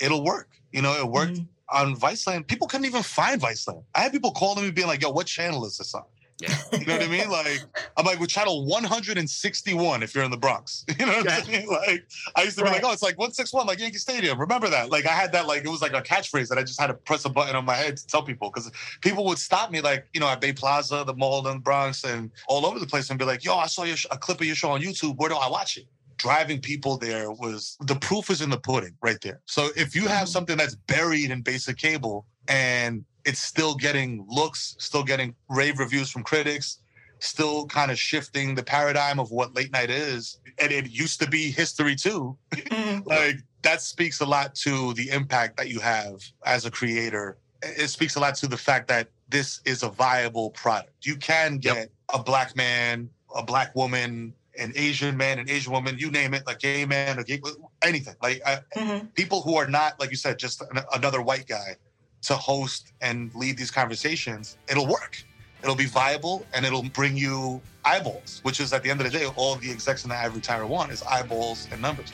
It'll 0.00 0.24
work. 0.24 0.48
You 0.72 0.82
know, 0.82 0.94
it 0.94 1.06
worked 1.06 1.34
mm-hmm. 1.34 1.76
on 1.76 1.96
Viceland. 1.96 2.46
People 2.46 2.68
couldn't 2.68 2.86
even 2.86 3.02
find 3.02 3.40
Viceland. 3.40 3.82
I 3.94 4.00
had 4.00 4.12
people 4.12 4.30
calling 4.30 4.64
me 4.64 4.70
being 4.70 4.86
like, 4.86 5.02
yo, 5.02 5.10
what 5.10 5.26
channel 5.26 5.64
is 5.64 5.78
this 5.78 5.94
on? 5.94 6.04
Yeah. 6.40 6.56
You 6.72 6.86
know 6.86 6.94
what 6.94 7.02
I 7.02 7.08
mean? 7.08 7.28
Like, 7.38 7.64
I'm 7.96 8.06
like, 8.06 8.20
with 8.20 8.30
channel 8.30 8.64
161 8.64 10.02
if 10.02 10.14
you're 10.14 10.24
in 10.24 10.30
the 10.30 10.36
Bronx. 10.36 10.84
You 10.98 11.06
know 11.06 11.16
what 11.16 11.26
yeah. 11.26 11.36
I'm 11.36 11.44
saying? 11.44 11.68
Like, 11.68 12.06
I 12.34 12.42
used 12.42 12.58
to 12.58 12.64
be 12.64 12.70
like, 12.70 12.82
oh, 12.84 12.92
it's 12.92 13.02
like 13.02 13.18
161, 13.18 13.66
like 13.66 13.78
Yankee 13.78 13.98
Stadium. 13.98 14.38
Remember 14.38 14.68
that? 14.68 14.90
Like, 14.90 15.06
I 15.06 15.12
had 15.12 15.32
that, 15.32 15.46
like, 15.46 15.64
it 15.64 15.68
was 15.68 15.82
like 15.82 15.92
a 15.92 16.02
catchphrase 16.02 16.48
that 16.48 16.58
I 16.58 16.62
just 16.62 16.80
had 16.80 16.88
to 16.88 16.94
press 16.94 17.24
a 17.24 17.28
button 17.28 17.54
on 17.54 17.64
my 17.64 17.74
head 17.74 17.96
to 17.96 18.06
tell 18.06 18.22
people 18.22 18.50
because 18.50 18.70
people 19.00 19.24
would 19.26 19.38
stop 19.38 19.70
me, 19.70 19.80
like, 19.80 20.06
you 20.12 20.20
know, 20.20 20.28
at 20.28 20.40
Bay 20.40 20.52
Plaza, 20.52 21.04
the 21.06 21.14
mall 21.14 21.46
in 21.46 21.54
the 21.54 21.60
Bronx, 21.60 22.04
and 22.04 22.30
all 22.48 22.66
over 22.66 22.78
the 22.78 22.86
place 22.86 23.10
and 23.10 23.18
be 23.18 23.24
like, 23.24 23.44
yo, 23.44 23.56
I 23.56 23.66
saw 23.66 23.84
your 23.84 23.96
sh- 23.96 24.06
a 24.10 24.18
clip 24.18 24.40
of 24.40 24.46
your 24.46 24.56
show 24.56 24.70
on 24.70 24.80
YouTube. 24.80 25.16
Where 25.16 25.28
do 25.28 25.36
I 25.36 25.48
watch 25.48 25.76
it? 25.76 25.86
driving 26.16 26.60
people 26.60 26.98
there 26.98 27.30
was 27.30 27.76
the 27.82 27.94
proof 27.94 28.28
is 28.28 28.40
in 28.40 28.50
the 28.50 28.58
pudding 28.58 28.92
right 29.02 29.20
there. 29.22 29.40
So 29.46 29.68
if 29.76 29.94
you 29.94 30.08
have 30.08 30.22
mm-hmm. 30.22 30.26
something 30.26 30.56
that's 30.56 30.74
buried 30.74 31.30
in 31.30 31.42
basic 31.42 31.76
cable 31.76 32.26
and 32.48 33.04
it's 33.24 33.40
still 33.40 33.74
getting 33.74 34.24
looks, 34.28 34.76
still 34.78 35.04
getting 35.04 35.34
rave 35.48 35.78
reviews 35.78 36.10
from 36.10 36.22
critics, 36.22 36.78
still 37.20 37.66
kind 37.66 37.90
of 37.90 37.98
shifting 37.98 38.54
the 38.54 38.62
paradigm 38.62 39.18
of 39.18 39.30
what 39.30 39.54
late 39.54 39.72
night 39.72 39.90
is. 39.90 40.38
And 40.60 40.72
it 40.72 40.90
used 40.90 41.20
to 41.20 41.28
be 41.28 41.50
history 41.50 41.96
too. 41.96 42.36
Mm-hmm. 42.52 43.00
like 43.08 43.36
that 43.62 43.82
speaks 43.82 44.20
a 44.20 44.26
lot 44.26 44.54
to 44.56 44.94
the 44.94 45.10
impact 45.10 45.56
that 45.56 45.68
you 45.68 45.80
have 45.80 46.22
as 46.46 46.64
a 46.64 46.70
creator. 46.70 47.38
It 47.62 47.88
speaks 47.88 48.16
a 48.16 48.20
lot 48.20 48.36
to 48.36 48.46
the 48.46 48.56
fact 48.56 48.88
that 48.88 49.08
this 49.28 49.60
is 49.64 49.82
a 49.82 49.88
viable 49.88 50.50
product. 50.50 51.06
You 51.06 51.16
can 51.16 51.58
get 51.58 51.76
yep. 51.76 51.90
a 52.14 52.22
black 52.22 52.56
man, 52.56 53.10
a 53.34 53.42
black 53.42 53.74
woman, 53.74 54.32
an 54.58 54.72
Asian 54.74 55.16
man, 55.16 55.38
an 55.38 55.48
Asian 55.48 55.72
woman, 55.72 55.98
you 55.98 56.10
name 56.10 56.34
it, 56.34 56.46
like 56.46 56.60
gay 56.60 56.84
man, 56.84 57.18
or 57.18 57.24
gay, 57.24 57.40
anything. 57.82 58.14
Like 58.22 58.42
I, 58.46 58.60
mm-hmm. 58.76 59.06
people 59.08 59.42
who 59.42 59.56
are 59.56 59.68
not, 59.68 59.98
like 60.00 60.10
you 60.10 60.16
said, 60.16 60.38
just 60.38 60.62
an, 60.62 60.80
another 60.94 61.22
white 61.22 61.46
guy 61.46 61.76
to 62.22 62.34
host 62.34 62.92
and 63.00 63.34
lead 63.34 63.56
these 63.56 63.70
conversations, 63.70 64.56
it'll 64.68 64.86
work. 64.86 65.22
it'll 65.62 65.74
be 65.74 65.86
viable 65.86 66.46
and 66.54 66.64
it'll 66.64 66.84
bring 66.90 67.16
you 67.16 67.60
eyeballs, 67.84 68.40
which 68.44 68.60
is 68.60 68.72
at 68.72 68.82
the 68.82 68.90
end 68.90 69.00
of 69.00 69.10
the 69.10 69.18
day, 69.18 69.26
all 69.36 69.56
the 69.56 69.70
execs 69.70 70.04
in 70.04 70.10
the 70.10 70.16
ivory 70.16 70.40
tower 70.40 70.66
want 70.66 70.92
is 70.92 71.02
eyeballs 71.02 71.68
and 71.72 71.82
numbers. 71.82 72.12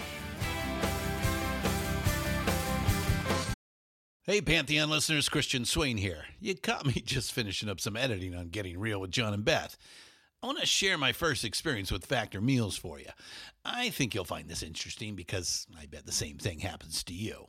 Hey, 4.27 4.41
Pantheon 4.41 4.89
listeners, 4.89 5.29
Christian 5.29 5.67
Swain 5.67 5.99
here. 5.99 6.25
You 6.41 6.55
caught 6.55 6.87
me 6.87 6.95
just 7.05 7.33
finishing 7.33 7.69
up 7.69 7.79
some 7.79 7.95
editing 7.95 8.35
on 8.35 8.49
Getting 8.49 8.79
Real 8.79 8.99
with 8.99 9.11
John 9.11 9.35
and 9.35 9.45
Beth. 9.45 9.77
I 10.43 10.47
want 10.47 10.61
to 10.61 10.67
share 10.67 10.97
my 10.97 11.13
first 11.13 11.45
experience 11.45 11.93
with 11.93 12.07
Factor 12.07 12.41
Meals 12.41 12.77
for 12.77 12.99
you. 12.99 13.09
I 13.65 13.91
think 13.91 14.15
you'll 14.15 14.25
find 14.25 14.49
this 14.49 14.63
interesting 14.63 15.15
because 15.15 15.67
I 15.79 15.87
bet 15.87 16.07
the 16.07 16.13
same 16.13 16.39
thing 16.39 16.61
happens 16.61 17.03
to 17.05 17.13
you. 17.15 17.49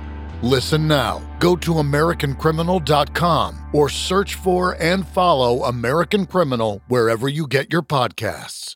Listen 0.41 0.87
now. 0.87 1.21
Go 1.39 1.55
to 1.57 1.73
AmericanCriminal.com 1.73 3.59
or 3.73 3.89
search 3.89 4.35
for 4.35 4.75
and 4.81 5.07
follow 5.07 5.63
American 5.65 6.25
Criminal 6.25 6.81
wherever 6.87 7.29
you 7.29 7.45
get 7.45 7.71
your 7.71 7.83
podcasts. 7.83 8.73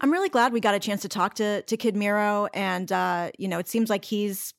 I'm 0.00 0.12
really 0.12 0.28
glad 0.28 0.52
we 0.52 0.60
got 0.60 0.74
a 0.74 0.78
chance 0.78 1.02
to 1.02 1.08
talk 1.08 1.34
to 1.34 1.62
to 1.62 1.76
Kid 1.76 1.96
Mero. 1.96 2.48
and 2.54 2.92
uh, 2.92 3.30
you 3.38 3.48
know, 3.48 3.58
it 3.58 3.68
seems 3.68 3.90
like 3.90 4.04
he's 4.04 4.52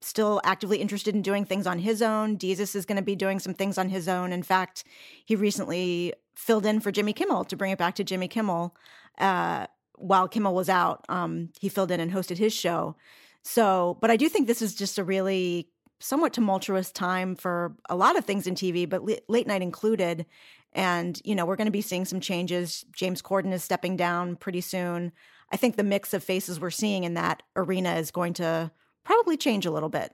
still 0.00 0.40
actively 0.44 0.78
interested 0.78 1.14
in 1.14 1.22
doing 1.22 1.44
things 1.44 1.66
on 1.66 1.78
his 1.78 2.02
own. 2.02 2.36
Desus 2.36 2.74
is 2.74 2.84
going 2.84 2.96
to 2.96 3.02
be 3.02 3.16
doing 3.16 3.38
some 3.38 3.54
things 3.54 3.76
on 3.78 3.88
his 3.88 4.08
own. 4.08 4.32
In 4.32 4.42
fact, 4.42 4.84
he 5.24 5.36
recently 5.36 6.14
filled 6.36 6.66
in 6.66 6.80
for 6.80 6.92
Jimmy 6.92 7.12
Kimmel 7.12 7.44
to 7.46 7.56
bring 7.56 7.72
it 7.72 7.78
back 7.78 7.96
to 7.96 8.04
Jimmy 8.04 8.28
Kimmel 8.28 8.76
uh, 9.18 9.66
while 9.94 10.28
Kimmel 10.28 10.54
was 10.54 10.68
out. 10.68 11.04
Um, 11.08 11.50
he 11.58 11.68
filled 11.68 11.90
in 11.90 11.98
and 11.98 12.12
hosted 12.12 12.38
his 12.38 12.52
show. 12.52 12.94
So, 13.42 13.96
but 14.00 14.10
I 14.10 14.16
do 14.16 14.28
think 14.28 14.46
this 14.46 14.62
is 14.62 14.74
just 14.74 14.98
a 14.98 15.04
really 15.04 15.68
somewhat 15.98 16.34
tumultuous 16.34 16.90
time 16.90 17.34
for 17.34 17.74
a 17.88 17.96
lot 17.96 18.16
of 18.16 18.24
things 18.24 18.46
in 18.46 18.54
TV, 18.54 18.88
but 18.88 19.02
late 19.28 19.46
night 19.46 19.62
included. 19.62 20.26
And, 20.72 21.20
you 21.24 21.34
know, 21.34 21.46
we're 21.46 21.56
going 21.56 21.66
to 21.66 21.72
be 21.72 21.80
seeing 21.80 22.04
some 22.04 22.20
changes. 22.20 22.84
James 22.92 23.22
Corden 23.22 23.52
is 23.52 23.64
stepping 23.64 23.96
down 23.96 24.36
pretty 24.36 24.60
soon. 24.60 25.12
I 25.50 25.56
think 25.56 25.76
the 25.76 25.84
mix 25.84 26.12
of 26.12 26.22
faces 26.22 26.60
we're 26.60 26.70
seeing 26.70 27.04
in 27.04 27.14
that 27.14 27.42
arena 27.54 27.94
is 27.94 28.10
going 28.10 28.34
to 28.34 28.70
probably 29.04 29.36
change 29.36 29.64
a 29.64 29.70
little 29.70 29.88
bit. 29.88 30.12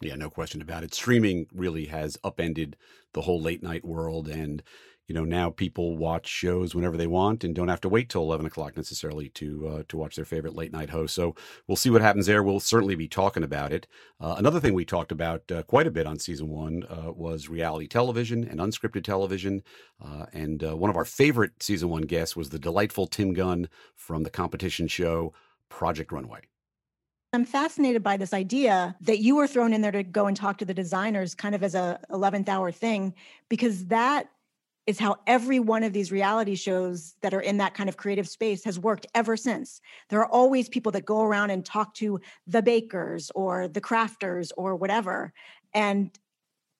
Yeah, 0.00 0.14
no 0.14 0.30
question 0.30 0.62
about 0.62 0.84
it. 0.84 0.94
Streaming 0.94 1.46
really 1.52 1.86
has 1.86 2.16
upended 2.22 2.76
the 3.12 3.22
whole 3.22 3.40
late 3.40 3.62
night 3.62 3.84
world. 3.84 4.28
And, 4.28 4.62
you 5.10 5.14
know, 5.14 5.24
now 5.24 5.50
people 5.50 5.96
watch 5.96 6.28
shows 6.28 6.72
whenever 6.72 6.96
they 6.96 7.08
want 7.08 7.42
and 7.42 7.52
don't 7.52 7.66
have 7.66 7.80
to 7.80 7.88
wait 7.88 8.08
till 8.08 8.22
11 8.22 8.46
o'clock 8.46 8.76
necessarily 8.76 9.28
to 9.30 9.66
uh, 9.66 9.82
to 9.88 9.96
watch 9.96 10.14
their 10.14 10.24
favorite 10.24 10.54
late 10.54 10.72
night 10.72 10.88
host. 10.88 11.16
So 11.16 11.34
we'll 11.66 11.74
see 11.74 11.90
what 11.90 12.00
happens 12.00 12.26
there. 12.26 12.44
We'll 12.44 12.60
certainly 12.60 12.94
be 12.94 13.08
talking 13.08 13.42
about 13.42 13.72
it. 13.72 13.88
Uh, 14.20 14.36
another 14.38 14.60
thing 14.60 14.72
we 14.72 14.84
talked 14.84 15.10
about 15.10 15.50
uh, 15.50 15.64
quite 15.64 15.88
a 15.88 15.90
bit 15.90 16.06
on 16.06 16.20
season 16.20 16.48
one 16.48 16.84
uh, 16.88 17.10
was 17.10 17.48
reality 17.48 17.88
television 17.88 18.44
and 18.44 18.60
unscripted 18.60 19.02
television. 19.02 19.64
Uh, 20.00 20.26
and 20.32 20.62
uh, 20.62 20.76
one 20.76 20.90
of 20.90 20.96
our 20.96 21.04
favorite 21.04 21.60
season 21.60 21.88
one 21.88 22.02
guests 22.02 22.36
was 22.36 22.50
the 22.50 22.60
delightful 22.60 23.08
Tim 23.08 23.32
Gunn 23.32 23.68
from 23.96 24.22
the 24.22 24.30
competition 24.30 24.86
show 24.86 25.32
Project 25.68 26.12
Runway. 26.12 26.42
I'm 27.32 27.44
fascinated 27.44 28.04
by 28.04 28.16
this 28.16 28.32
idea 28.32 28.94
that 29.00 29.18
you 29.18 29.34
were 29.34 29.48
thrown 29.48 29.72
in 29.72 29.80
there 29.80 29.90
to 29.90 30.04
go 30.04 30.26
and 30.26 30.36
talk 30.36 30.58
to 30.58 30.64
the 30.64 30.74
designers 30.74 31.34
kind 31.34 31.56
of 31.56 31.64
as 31.64 31.74
a 31.74 31.98
11th 32.12 32.48
hour 32.48 32.70
thing 32.70 33.12
because 33.48 33.86
that 33.86 34.28
is 34.90 34.98
how 34.98 35.16
every 35.26 35.60
one 35.60 35.84
of 35.84 35.92
these 35.92 36.10
reality 36.10 36.56
shows 36.56 37.14
that 37.22 37.32
are 37.32 37.40
in 37.40 37.58
that 37.58 37.74
kind 37.74 37.88
of 37.88 37.96
creative 37.96 38.28
space 38.28 38.64
has 38.64 38.76
worked 38.76 39.06
ever 39.14 39.36
since. 39.36 39.80
There 40.08 40.18
are 40.18 40.26
always 40.26 40.68
people 40.68 40.90
that 40.92 41.04
go 41.04 41.22
around 41.22 41.50
and 41.50 41.64
talk 41.64 41.94
to 41.94 42.20
the 42.48 42.60
bakers 42.60 43.30
or 43.36 43.68
the 43.68 43.80
crafters 43.80 44.50
or 44.56 44.74
whatever. 44.74 45.32
And 45.72 46.10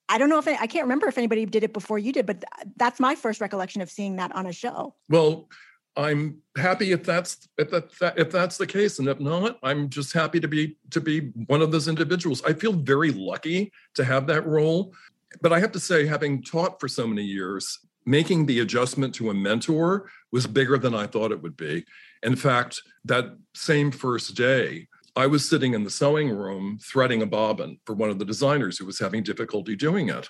I 0.08 0.18
don't 0.18 0.28
know 0.28 0.40
if 0.40 0.48
I 0.48 0.66
can't 0.66 0.84
remember 0.84 1.06
if 1.06 1.18
anybody 1.18 1.46
did 1.46 1.62
it 1.62 1.72
before 1.72 2.00
you 2.00 2.12
did, 2.12 2.26
but 2.26 2.44
that's 2.76 2.98
my 2.98 3.14
first 3.14 3.40
recollection 3.40 3.80
of 3.80 3.88
seeing 3.88 4.16
that 4.16 4.34
on 4.34 4.46
a 4.46 4.52
show. 4.52 4.96
Well, 5.08 5.48
I'm 5.96 6.38
happy 6.56 6.90
if 6.90 7.04
that's 7.04 7.48
if 7.58 7.70
that 7.70 8.14
if 8.16 8.32
that's 8.32 8.56
the 8.56 8.66
case, 8.66 8.98
and 8.98 9.06
if 9.06 9.20
not, 9.20 9.58
I'm 9.62 9.88
just 9.88 10.12
happy 10.12 10.40
to 10.40 10.48
be 10.48 10.76
to 10.90 11.00
be 11.00 11.30
one 11.46 11.62
of 11.62 11.70
those 11.70 11.86
individuals. 11.86 12.42
I 12.42 12.54
feel 12.54 12.72
very 12.72 13.12
lucky 13.12 13.72
to 13.94 14.04
have 14.04 14.26
that 14.28 14.44
role, 14.46 14.94
but 15.42 15.52
I 15.52 15.60
have 15.60 15.72
to 15.72 15.80
say, 15.80 16.06
having 16.06 16.42
taught 16.42 16.80
for 16.80 16.88
so 16.88 17.06
many 17.06 17.22
years, 17.22 17.78
making 18.06 18.46
the 18.46 18.60
adjustment 18.60 19.14
to 19.16 19.30
a 19.30 19.34
mentor 19.34 20.10
was 20.32 20.46
bigger 20.46 20.78
than 20.78 20.94
I 20.94 21.06
thought 21.06 21.32
it 21.32 21.42
would 21.42 21.56
be. 21.56 21.84
In 22.22 22.36
fact, 22.36 22.80
that 23.04 23.36
same 23.54 23.90
first 23.90 24.34
day, 24.34 24.88
I 25.16 25.26
was 25.26 25.48
sitting 25.48 25.74
in 25.74 25.84
the 25.84 25.90
sewing 25.90 26.30
room 26.30 26.78
threading 26.82 27.22
a 27.22 27.26
bobbin 27.26 27.78
for 27.84 27.94
one 27.94 28.10
of 28.10 28.18
the 28.18 28.24
designers 28.24 28.78
who 28.78 28.86
was 28.86 28.98
having 28.98 29.22
difficulty 29.22 29.76
doing 29.76 30.08
it, 30.08 30.28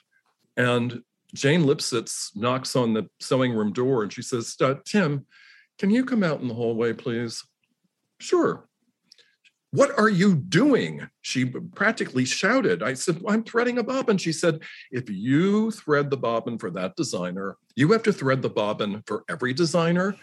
and 0.57 1.03
Jane 1.35 1.63
Lipsitz 1.63 2.35
knocks 2.37 2.75
on 2.75 2.93
the 2.93 3.09
sewing 3.21 3.53
room 3.53 3.73
door 3.73 4.03
and 4.03 4.13
she 4.13 4.23
says, 4.23 4.57
uh, 4.61 4.75
Tim, 4.85 5.27
can 5.79 5.91
you 5.91 6.05
come 6.05 6.23
out 6.23 6.41
in 6.41 6.49
the 6.49 6.55
hallway, 6.55 6.93
please? 6.93 7.45
Sure. 8.19 8.69
What 9.73 9.97
are 9.97 10.09
you 10.09 10.35
doing? 10.35 11.09
She 11.23 11.45
practically 11.45 12.25
shouted. 12.25 12.83
I 12.83 12.95
said, 12.95 13.23
I'm 13.29 13.45
threading 13.45 13.79
a 13.79 13.85
bobbin. 13.85 14.19
She 14.19 14.33
said, 14.33 14.61
If 14.91 15.09
you 15.09 15.71
thread 15.71 16.11
the 16.11 16.17
bobbin 16.17 16.59
for 16.59 16.71
that 16.73 16.97
designer, 16.97 17.57
you 17.77 17.93
have 17.93 18.03
to 18.05 18.13
thread 18.13 18.43
the 18.43 18.51
bobbin 18.51 19.05
for 19.07 19.25
every 19.29 19.53
designer 19.53 20.17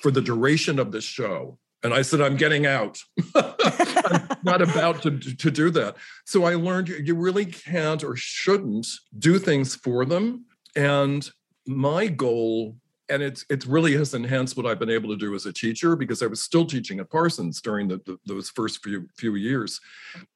for 0.00 0.12
the 0.12 0.22
duration 0.22 0.78
of 0.78 0.92
the 0.92 1.00
show. 1.00 1.58
And 1.82 1.92
I 1.92 2.02
said, 2.02 2.20
I'm 2.20 2.36
getting 2.36 2.66
out. 2.66 2.98
I'm 3.34 4.38
not 4.42 4.62
about 4.62 5.02
to, 5.02 5.18
to 5.18 5.50
do 5.50 5.70
that. 5.70 5.96
So 6.24 6.44
I 6.44 6.54
learned 6.54 6.88
you 6.88 7.14
really 7.14 7.44
can't 7.44 8.02
or 8.02 8.16
shouldn't 8.16 8.86
do 9.18 9.38
things 9.38 9.74
for 9.74 10.04
them. 10.06 10.46
And 10.74 11.28
my 11.66 12.06
goal 12.06 12.76
and 13.08 13.22
it's 13.22 13.44
it's 13.50 13.66
really 13.66 13.96
has 13.96 14.14
enhanced 14.14 14.56
what 14.56 14.66
I've 14.66 14.78
been 14.78 14.90
able 14.90 15.10
to 15.10 15.16
do 15.16 15.34
as 15.34 15.46
a 15.46 15.52
teacher 15.52 15.96
because 15.96 16.22
I 16.22 16.26
was 16.26 16.42
still 16.42 16.64
teaching 16.64 17.00
at 17.00 17.10
Parsons 17.10 17.60
during 17.60 17.88
the, 17.88 18.00
the, 18.06 18.18
those 18.26 18.50
first 18.50 18.82
few 18.82 19.08
few 19.16 19.34
years. 19.34 19.80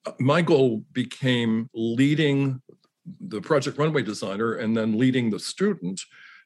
Uh, 0.06 0.12
my 0.18 0.42
goal 0.42 0.84
became 0.92 1.68
leading 1.74 2.60
the 3.20 3.40
project 3.40 3.78
runway 3.78 4.02
designer 4.02 4.54
and 4.54 4.76
then 4.76 4.98
leading 4.98 5.30
the 5.30 5.38
student 5.38 6.00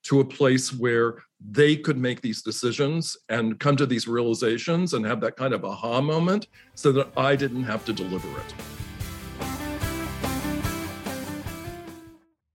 to 0.04 0.20
a 0.20 0.24
place 0.24 0.72
where 0.72 1.22
they 1.50 1.76
could 1.76 1.96
make 1.96 2.20
these 2.20 2.42
decisions 2.42 3.16
and 3.28 3.58
come 3.60 3.76
to 3.76 3.86
these 3.86 4.08
realizations 4.08 4.94
and 4.94 5.06
have 5.06 5.20
that 5.20 5.36
kind 5.36 5.54
of 5.54 5.64
aha 5.64 6.00
moment 6.00 6.48
so 6.74 6.92
that 6.92 7.08
I 7.16 7.36
didn't 7.36 7.64
have 7.64 7.84
to 7.84 7.92
deliver 7.92 8.28
it. 8.28 8.54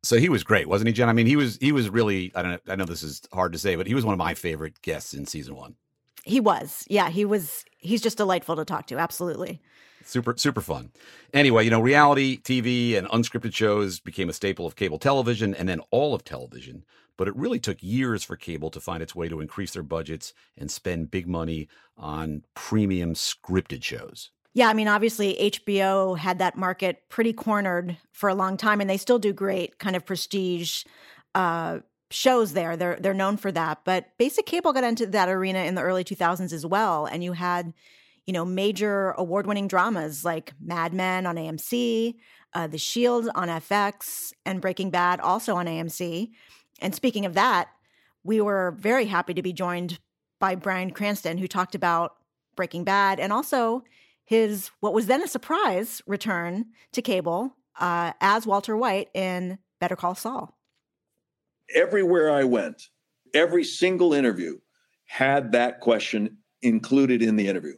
So 0.08 0.17
he 0.17 0.30
was 0.30 0.46
great, 0.46 0.70
wasn't 0.70 0.88
he, 0.88 0.93
Jen? 0.93 1.10
I 1.10 1.13
mean, 1.13 1.26
he 1.26 1.36
was 1.36 1.58
he 1.58 1.74
was 1.74 1.89
really 1.89 2.32
I 2.34 2.41
don't 2.41 2.52
know, 2.52 2.74
I 2.74 2.78
know 2.78 2.86
this 2.86 3.04
is 3.04 3.22
hard 3.34 3.52
to 3.52 3.60
say, 3.60 3.76
but 3.76 3.88
he 3.88 3.93
was 3.93 4.06
one 4.06 4.13
of 4.13 4.17
my 4.17 4.36
favorite 4.36 4.82
guests 4.82 5.13
in 5.13 5.26
season 5.26 5.54
one. 5.54 5.76
He 6.24 6.39
was. 6.39 6.86
Yeah, 6.89 7.10
he 7.10 7.26
was 7.26 7.65
he's 7.78 8.02
just 8.02 8.15
delightful 8.15 8.56
to 8.56 8.63
talk 8.63 8.88
to. 8.88 8.98
Absolutely. 8.98 9.62
Super 10.06 10.34
super 10.38 10.62
fun. 10.62 10.91
Anyway, 11.34 11.65
you 11.65 11.70
know, 11.70 11.82
reality 11.82 12.39
TV 12.41 12.98
and 12.98 13.06
unscripted 13.10 13.54
shows 13.54 14.00
became 14.00 14.30
a 14.30 14.34
staple 14.34 14.65
of 14.65 14.78
cable 14.78 14.98
television 14.98 15.54
and 15.54 15.67
then 15.67 15.82
all 15.91 16.13
of 16.13 16.24
television, 16.24 16.86
but 17.17 17.28
it 17.28 17.36
really 17.36 17.60
took 17.60 17.84
years 17.84 18.24
for 18.24 18.38
cable 18.38 18.70
to 18.70 18.80
find 18.80 19.04
its 19.04 19.13
way 19.13 19.28
to 19.28 19.41
increase 19.41 19.74
their 19.74 19.84
budgets 19.84 20.34
and 20.58 20.72
spend 20.72 21.12
big 21.12 21.28
money 21.28 21.67
on 21.98 22.46
premium 22.56 23.13
scripted 23.13 23.84
shows. 23.84 24.32
Yeah, 24.58 24.70
I 24.70 24.74
mean, 24.74 24.88
obviously 24.88 25.36
HBO 25.39 26.17
had 26.17 26.39
that 26.39 26.58
market 26.58 27.04
pretty 27.10 27.32
cornered 27.32 27.96
for 28.12 28.28
a 28.28 28.34
long 28.34 28.58
time, 28.58 28.82
and 28.82 28.89
they 28.89 28.98
still 28.98 29.20
do 29.20 29.32
great 29.32 29.78
kind 29.78 29.96
of 29.96 30.04
prestige 30.04 30.84
uh, 31.36 31.78
shows 32.10 32.54
there. 32.54 32.76
They're 32.76 32.98
they're 33.00 33.13
known 33.13 33.38
for 33.38 33.52
that. 33.52 33.82
But 33.86 34.08
basic 34.17 34.48
cable 34.48 34.74
got 34.74 34.84
into 34.84 35.06
that 35.06 35.30
arena 35.30 35.60
in 35.60 35.76
the 35.76 35.84
early 35.84 36.04
2000s 36.04 36.54
as 36.54 36.65
well, 36.65 37.06
and 37.06 37.24
you 37.24 37.34
had, 37.34 37.72
you 38.26 38.34
know, 38.34 38.46
major 38.46 39.12
award-winning 39.12 39.67
dramas 39.67 40.26
like 40.26 40.54
Mad 40.60 40.91
Men 40.91 41.28
on 41.28 41.36
AMC, 41.36 42.15
uh, 42.56 42.65
The 42.65 42.80
Shield 42.80 43.30
on 43.36 43.50
FX, 43.50 44.34
and 44.43 44.60
Breaking 44.60 44.89
Bad 44.89 45.20
also 45.20 45.56
on 45.56 45.67
AMC. 45.67 46.32
And 46.82 46.96
speaking 46.96 47.28
of 47.28 47.36
that, 47.36 47.70
we 48.24 48.41
were 48.41 48.74
very 48.80 49.06
happy 49.06 49.36
to 49.36 49.43
be 49.43 49.54
joined 49.54 50.00
by 50.39 50.56
Bryan 50.56 50.89
Cranston, 50.89 51.38
who 51.38 51.48
talked 51.48 51.76
about 51.76 52.15
Breaking 52.56 52.84
Bad 52.84 53.20
and 53.20 53.32
also 53.32 53.84
his 54.27 54.71
what 54.81 54.93
was 54.93 55.07
then 55.07 55.23
a 55.23 55.27
surprise 55.27 56.01
return 56.05 56.65
to 56.91 57.01
cable 57.01 57.55
uh, 57.79 58.11
as 58.19 58.45
Walter 58.45 58.75
White 58.75 59.07
in 59.13 59.57
Better 59.79 59.95
Call 59.95 60.15
Saul. 60.15 60.57
Everywhere 61.73 62.29
I 62.29 62.43
went, 62.43 62.89
every 63.33 63.63
single 63.63 64.13
interview 64.13 64.57
had 65.05 65.53
that 65.53 65.79
question 65.79 66.37
included 66.61 67.21
in 67.21 67.37
the 67.37 67.47
interview. 67.47 67.75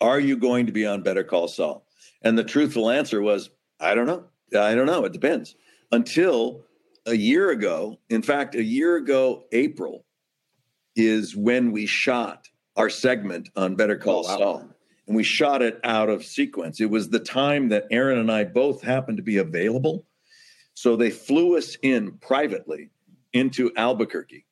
Are 0.00 0.20
you 0.20 0.36
going 0.36 0.66
to 0.66 0.72
be 0.72 0.86
on 0.86 1.02
Better 1.02 1.24
Call 1.24 1.48
Saul? 1.48 1.84
And 2.22 2.38
the 2.38 2.44
truthful 2.44 2.90
answer 2.90 3.20
was, 3.20 3.50
I 3.80 3.96
don't 3.96 4.06
know. 4.06 4.24
I 4.56 4.76
don't 4.76 4.86
know. 4.86 5.04
It 5.04 5.12
depends. 5.12 5.56
Until 5.90 6.62
a 7.06 7.14
year 7.14 7.50
ago, 7.50 7.98
in 8.08 8.22
fact, 8.22 8.54
a 8.54 8.62
year 8.62 8.96
ago, 8.96 9.46
April 9.50 10.04
is 10.94 11.34
when 11.34 11.72
we 11.72 11.86
shot 11.86 12.48
our 12.76 12.88
segment 12.88 13.48
on 13.56 13.74
Better 13.74 13.96
Call 13.96 14.24
oh, 14.26 14.28
wow. 14.28 14.38
Saul 14.38 14.74
and 15.08 15.16
we 15.16 15.24
shot 15.24 15.62
it 15.62 15.80
out 15.82 16.10
of 16.10 16.24
sequence. 16.24 16.80
It 16.80 16.90
was 16.90 17.08
the 17.08 17.18
time 17.18 17.70
that 17.70 17.86
Aaron 17.90 18.18
and 18.18 18.30
I 18.30 18.44
both 18.44 18.82
happened 18.82 19.16
to 19.16 19.22
be 19.22 19.38
available. 19.38 20.06
So 20.74 20.94
they 20.96 21.10
flew 21.10 21.56
us 21.56 21.76
in 21.82 22.18
privately 22.18 22.90
into 23.32 23.72
Albuquerque, 23.74 24.44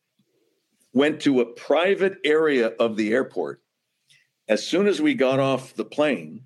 went 0.95 1.21
to 1.21 1.41
a 1.41 1.47
private 1.47 2.17
area 2.25 2.69
of 2.81 2.97
the 2.97 3.13
airport. 3.13 3.61
As 4.49 4.67
soon 4.67 4.87
as 4.87 5.01
we 5.01 5.13
got 5.13 5.39
off 5.39 5.75
the 5.75 5.85
plane, 5.85 6.45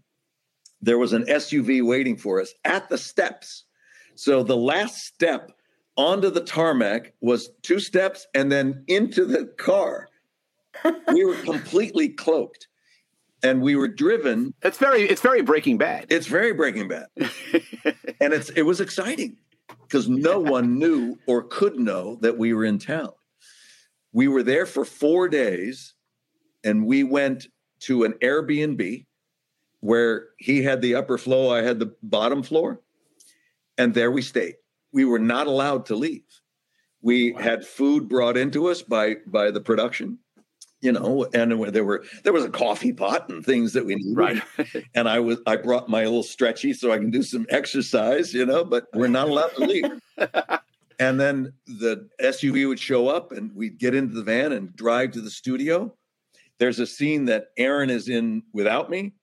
there 0.82 0.98
was 0.98 1.12
an 1.12 1.24
SUV 1.26 1.86
waiting 1.86 2.16
for 2.16 2.40
us 2.40 2.52
at 2.64 2.88
the 2.88 2.98
steps. 2.98 3.64
So 4.16 4.42
the 4.42 4.56
last 4.56 5.04
step 5.04 5.52
onto 5.96 6.30
the 6.30 6.42
tarmac 6.42 7.12
was 7.20 7.50
two 7.62 7.78
steps 7.78 8.26
and 8.34 8.50
then 8.50 8.84
into 8.88 9.24
the 9.24 9.46
car. 9.56 10.08
we 11.12 11.24
were 11.24 11.36
completely 11.36 12.08
cloaked 12.08 12.66
and 13.42 13.62
we 13.62 13.76
were 13.76 13.88
driven. 13.88 14.54
It's 14.62 14.78
very 14.78 15.02
it's 15.02 15.20
very 15.20 15.42
Breaking 15.42 15.78
Bad. 15.78 16.06
It's 16.10 16.26
very 16.26 16.52
Breaking 16.52 16.88
Bad, 16.88 17.06
and 18.20 18.32
it's 18.32 18.50
it 18.50 18.62
was 18.62 18.80
exciting 18.80 19.36
because 19.82 20.08
no 20.08 20.38
one 20.40 20.78
knew 20.78 21.18
or 21.26 21.42
could 21.42 21.78
know 21.78 22.16
that 22.22 22.38
we 22.38 22.52
were 22.52 22.64
in 22.64 22.78
town. 22.78 23.10
We 24.12 24.28
were 24.28 24.42
there 24.42 24.66
for 24.66 24.84
four 24.84 25.28
days, 25.28 25.94
and 26.64 26.86
we 26.86 27.04
went 27.04 27.46
to 27.80 28.04
an 28.04 28.14
Airbnb 28.22 29.06
where 29.80 30.28
he 30.38 30.62
had 30.62 30.82
the 30.82 30.94
upper 30.94 31.16
floor, 31.16 31.56
I 31.56 31.62
had 31.62 31.78
the 31.78 31.94
bottom 32.02 32.42
floor, 32.42 32.80
and 33.78 33.94
there 33.94 34.10
we 34.10 34.20
stayed. 34.22 34.56
We 34.92 35.04
were 35.04 35.18
not 35.18 35.46
allowed 35.46 35.86
to 35.86 35.96
leave. 35.96 36.24
We 37.00 37.32
wow. 37.32 37.40
had 37.40 37.66
food 37.66 38.08
brought 38.08 38.36
into 38.36 38.66
us 38.66 38.82
by 38.82 39.16
by 39.26 39.50
the 39.50 39.60
production 39.60 40.18
you 40.80 40.92
know, 40.92 41.26
and 41.34 41.52
there 41.72 41.84
were 41.84 42.04
there 42.24 42.32
was 42.32 42.44
a 42.44 42.50
coffee 42.50 42.92
pot 42.92 43.28
and 43.28 43.44
things 43.44 43.72
that 43.74 43.84
we 43.84 43.96
needed. 43.96 44.16
Right. 44.16 44.42
and 44.94 45.08
I 45.08 45.20
was 45.20 45.38
I 45.46 45.56
brought 45.56 45.88
my 45.88 46.04
little 46.04 46.22
stretchy 46.22 46.72
so 46.72 46.92
I 46.92 46.98
can 46.98 47.10
do 47.10 47.22
some 47.22 47.46
exercise, 47.50 48.32
you 48.32 48.46
know, 48.46 48.64
but 48.64 48.86
we're 48.94 49.08
not 49.08 49.28
allowed 49.28 49.54
to 49.56 49.64
leave. 49.64 49.84
and 50.98 51.20
then 51.20 51.52
the 51.66 52.08
SUV 52.20 52.66
would 52.66 52.80
show 52.80 53.08
up 53.08 53.32
and 53.32 53.54
we'd 53.54 53.78
get 53.78 53.94
into 53.94 54.14
the 54.14 54.22
van 54.22 54.52
and 54.52 54.74
drive 54.74 55.12
to 55.12 55.20
the 55.20 55.30
studio. 55.30 55.94
There's 56.58 56.78
a 56.78 56.86
scene 56.86 57.26
that 57.26 57.48
Aaron 57.56 57.90
is 57.90 58.08
in 58.08 58.42
without 58.52 58.90
me, 58.90 59.14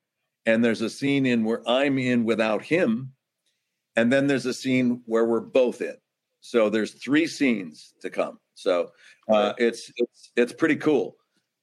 and 0.46 0.64
there's 0.64 0.82
a 0.82 0.90
scene 0.90 1.26
in 1.26 1.44
where 1.44 1.68
I'm 1.70 2.00
in 2.00 2.24
without 2.24 2.64
him, 2.64 3.14
and 3.96 4.12
then 4.12 4.26
there's 4.26 4.48
a 4.48 4.54
scene 4.54 5.02
where 5.06 5.26
we're 5.26 5.40
both 5.40 5.82
in. 5.82 5.96
So 6.42 6.70
there's 6.70 6.94
three 6.94 7.28
scenes 7.28 7.94
to 8.02 8.10
come. 8.10 8.40
So 8.56 8.92
uh, 9.30 9.54
it's 9.58 9.92
it's 9.98 10.32
it's 10.36 10.54
pretty 10.54 10.78
cool. 10.78 11.17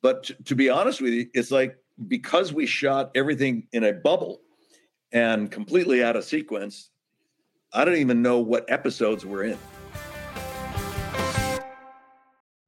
But 0.04 0.30
to, 0.44 0.54
be 0.54 0.68
honest 0.68 1.00
with 1.00 1.14
you, 1.14 1.30
it's 1.32 1.50
like 1.50 1.78
because 2.08 2.52
we 2.52 2.66
shot 2.66 3.10
everything 3.14 3.68
in 3.72 3.84
a 3.84 3.92
bubble 3.94 4.42
and 5.12 5.50
completely 5.50 6.04
out 6.04 6.14
of 6.14 6.24
sequence, 6.24 6.90
I 7.72 7.86
don't 7.86 7.96
even 7.96 8.20
know 8.20 8.38
what 8.38 8.70
episodes 8.70 9.24
we're 9.24 9.44
in. 9.44 9.58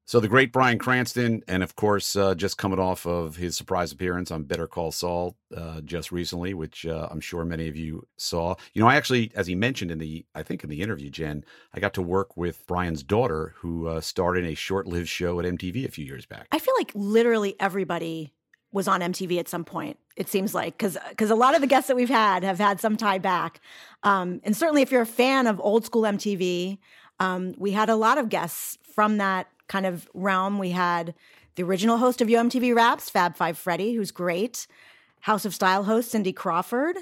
So 0.06 0.20
the 0.20 0.28
great 0.28 0.52
Bryan 0.52 0.78
Cranston, 0.78 1.42
and 1.48 1.64
of 1.64 1.74
course, 1.74 2.14
uh, 2.14 2.36
just 2.36 2.58
coming 2.58 2.78
off 2.78 3.06
of 3.06 3.34
his 3.34 3.56
surprise 3.56 3.90
appearance 3.90 4.30
on 4.30 4.44
Better 4.44 4.68
Call 4.68 4.92
Saul 4.92 5.36
uh, 5.54 5.80
just 5.80 6.12
recently, 6.12 6.54
which 6.54 6.86
uh, 6.86 7.08
I'm 7.10 7.20
sure 7.20 7.44
many 7.44 7.66
of 7.66 7.76
you 7.76 8.06
saw. 8.16 8.54
You 8.72 8.82
know, 8.82 8.86
I 8.86 8.94
actually, 8.94 9.32
as 9.34 9.48
he 9.48 9.56
mentioned 9.56 9.90
in 9.90 9.98
the, 9.98 10.24
I 10.32 10.44
think 10.44 10.62
in 10.62 10.70
the 10.70 10.80
interview, 10.80 11.10
Jen, 11.10 11.44
I 11.74 11.80
got 11.80 11.92
to 11.94 12.02
work 12.02 12.36
with 12.36 12.64
Bryan's 12.68 13.02
daughter, 13.02 13.54
who 13.56 13.88
uh, 13.88 14.00
starred 14.00 14.38
in 14.38 14.44
a 14.44 14.54
short-lived 14.54 15.08
show 15.08 15.40
at 15.40 15.44
MTV 15.44 15.84
a 15.84 15.90
few 15.90 16.04
years 16.04 16.24
back. 16.24 16.46
I 16.52 16.60
feel 16.60 16.74
like 16.78 16.92
literally 16.94 17.56
everybody 17.58 18.32
was 18.70 18.86
on 18.86 19.00
MTV 19.00 19.40
at 19.40 19.48
some 19.48 19.64
point. 19.64 19.98
It 20.14 20.28
seems 20.28 20.54
like 20.54 20.78
because 20.78 20.96
because 21.08 21.30
a 21.30 21.34
lot 21.34 21.56
of 21.56 21.62
the 21.62 21.66
guests 21.66 21.88
that 21.88 21.96
we've 21.96 22.08
had 22.08 22.44
have 22.44 22.58
had 22.58 22.80
some 22.80 22.96
tie 22.96 23.18
back, 23.18 23.60
um, 24.04 24.40
and 24.44 24.56
certainly 24.56 24.82
if 24.82 24.92
you're 24.92 25.02
a 25.02 25.06
fan 25.06 25.48
of 25.48 25.58
old 25.60 25.84
school 25.84 26.02
MTV, 26.02 26.78
um, 27.18 27.54
we 27.58 27.72
had 27.72 27.88
a 27.88 27.96
lot 27.96 28.18
of 28.18 28.28
guests 28.28 28.78
from 28.94 29.18
that 29.18 29.48
kind 29.68 29.86
of 29.86 30.08
realm. 30.14 30.58
We 30.58 30.70
had 30.70 31.14
the 31.56 31.62
original 31.62 31.98
host 31.98 32.20
of 32.20 32.28
Yo! 32.28 32.42
MTV 32.42 32.74
Raps, 32.74 33.10
Fab 33.10 33.36
Five 33.36 33.58
Freddy, 33.58 33.94
who's 33.94 34.10
great. 34.10 34.66
House 35.20 35.44
of 35.44 35.54
Style 35.54 35.84
host 35.84 36.10
Cindy 36.10 36.32
Crawford. 36.32 36.96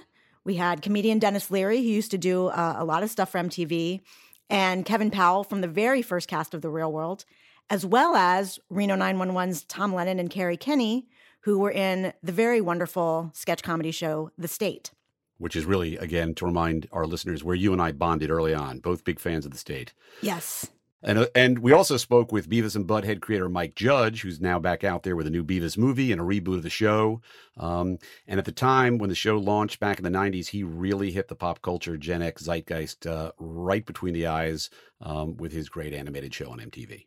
We 0.45 0.55
had 0.57 0.83
comedian 0.83 1.19
Denis 1.19 1.51
Leary, 1.51 1.79
who 1.79 1.89
used 1.89 2.11
to 2.11 2.19
do 2.19 2.49
uh, 2.49 2.77
a 2.79 2.85
lot 2.85 3.03
of 3.03 3.11
stuff 3.11 3.31
for 3.31 3.39
MTV, 3.39 4.01
and 4.49 4.85
Kevin 4.85 5.11
Powell 5.11 5.45
from 5.45 5.61
the 5.61 5.69
very 5.69 6.03
first 6.03 6.29
cast 6.29 6.55
of 6.55 6.63
The 6.63 6.71
Real 6.71 6.93
World, 6.93 7.25
as 7.71 7.85
well 7.85 8.15
as 8.15 8.59
Reno 8.69 8.97
911's 8.97 9.65
Tom 9.65 9.95
Lennon 9.95 10.19
and 10.19 10.31
Kerri 10.31 10.59
Kenney, 10.59 11.07
who 11.41 11.59
were 11.59 11.71
in 11.71 12.13
the 12.23 12.33
very 12.33 12.61
wonderful 12.61 13.31
sketch 13.35 13.63
comedy 13.63 13.91
show 13.91 14.31
The 14.39 14.49
State. 14.49 14.91
Which 15.39 15.57
is 15.57 15.65
really, 15.65 15.97
again, 15.97 16.35
to 16.37 16.47
remind 16.47 16.89
our 16.93 17.07
listeners 17.07 17.43
where 17.43 17.57
you 17.57 17.73
and 17.73 17.83
I 17.83 17.93
bonded 17.93 18.31
early 18.31 18.55
on, 18.55 18.79
both 18.79 19.05
big 19.05 19.19
fans 19.19 19.45
of 19.45 19.53
The 19.53 19.59
State. 19.59 19.93
Yes. 20.23 20.71
And, 21.05 21.19
uh, 21.19 21.27
and 21.35 21.59
we 21.59 21.73
also 21.73 21.99
spoke 21.99 22.33
with 22.33 22.49
Beavis 22.49 22.75
and 22.75 22.87
Butthead 22.87 23.21
creator 23.21 23.49
Mike 23.49 23.75
Judge, 23.75 24.23
who's 24.23 24.41
now 24.41 24.59
back 24.59 24.83
out 24.83 25.03
there 25.03 25.17
with 25.17 25.27
a 25.27 25.31
new 25.31 25.45
Beavis 25.45 25.77
movie 25.77 26.11
and 26.11 26.21
a 26.21 26.25
reboot 26.25 26.57
of 26.57 26.63
the 26.63 26.71
show. 26.71 27.21
Um, 27.59 27.99
and 28.27 28.39
at 28.39 28.47
the 28.47 28.53
time 28.53 28.97
when 28.97 29.11
the 29.11 29.15
show 29.15 29.37
launched 29.37 29.81
back 29.81 29.99
in 29.99 30.05
the 30.05 30.11
90s, 30.11 30.49
he 30.49 30.65
really 30.65 31.13
hit 31.13 31.29
the 31.29 31.37
pop 31.37 31.61
culture 31.61 31.99
Gen 31.99 32.23
X 32.23 32.45
zeitgeist 32.45 33.07
uh, 33.07 33.33
right 33.39 33.85
between 33.85 34.15
the 34.15 34.27
eyes 34.27 34.71
um, 35.03 35.37
with 35.37 35.53
his 35.53 35.69
great 35.69 35.93
animated 35.93 36.33
show 36.33 36.51
on 36.51 36.59
MTV. 36.59 37.07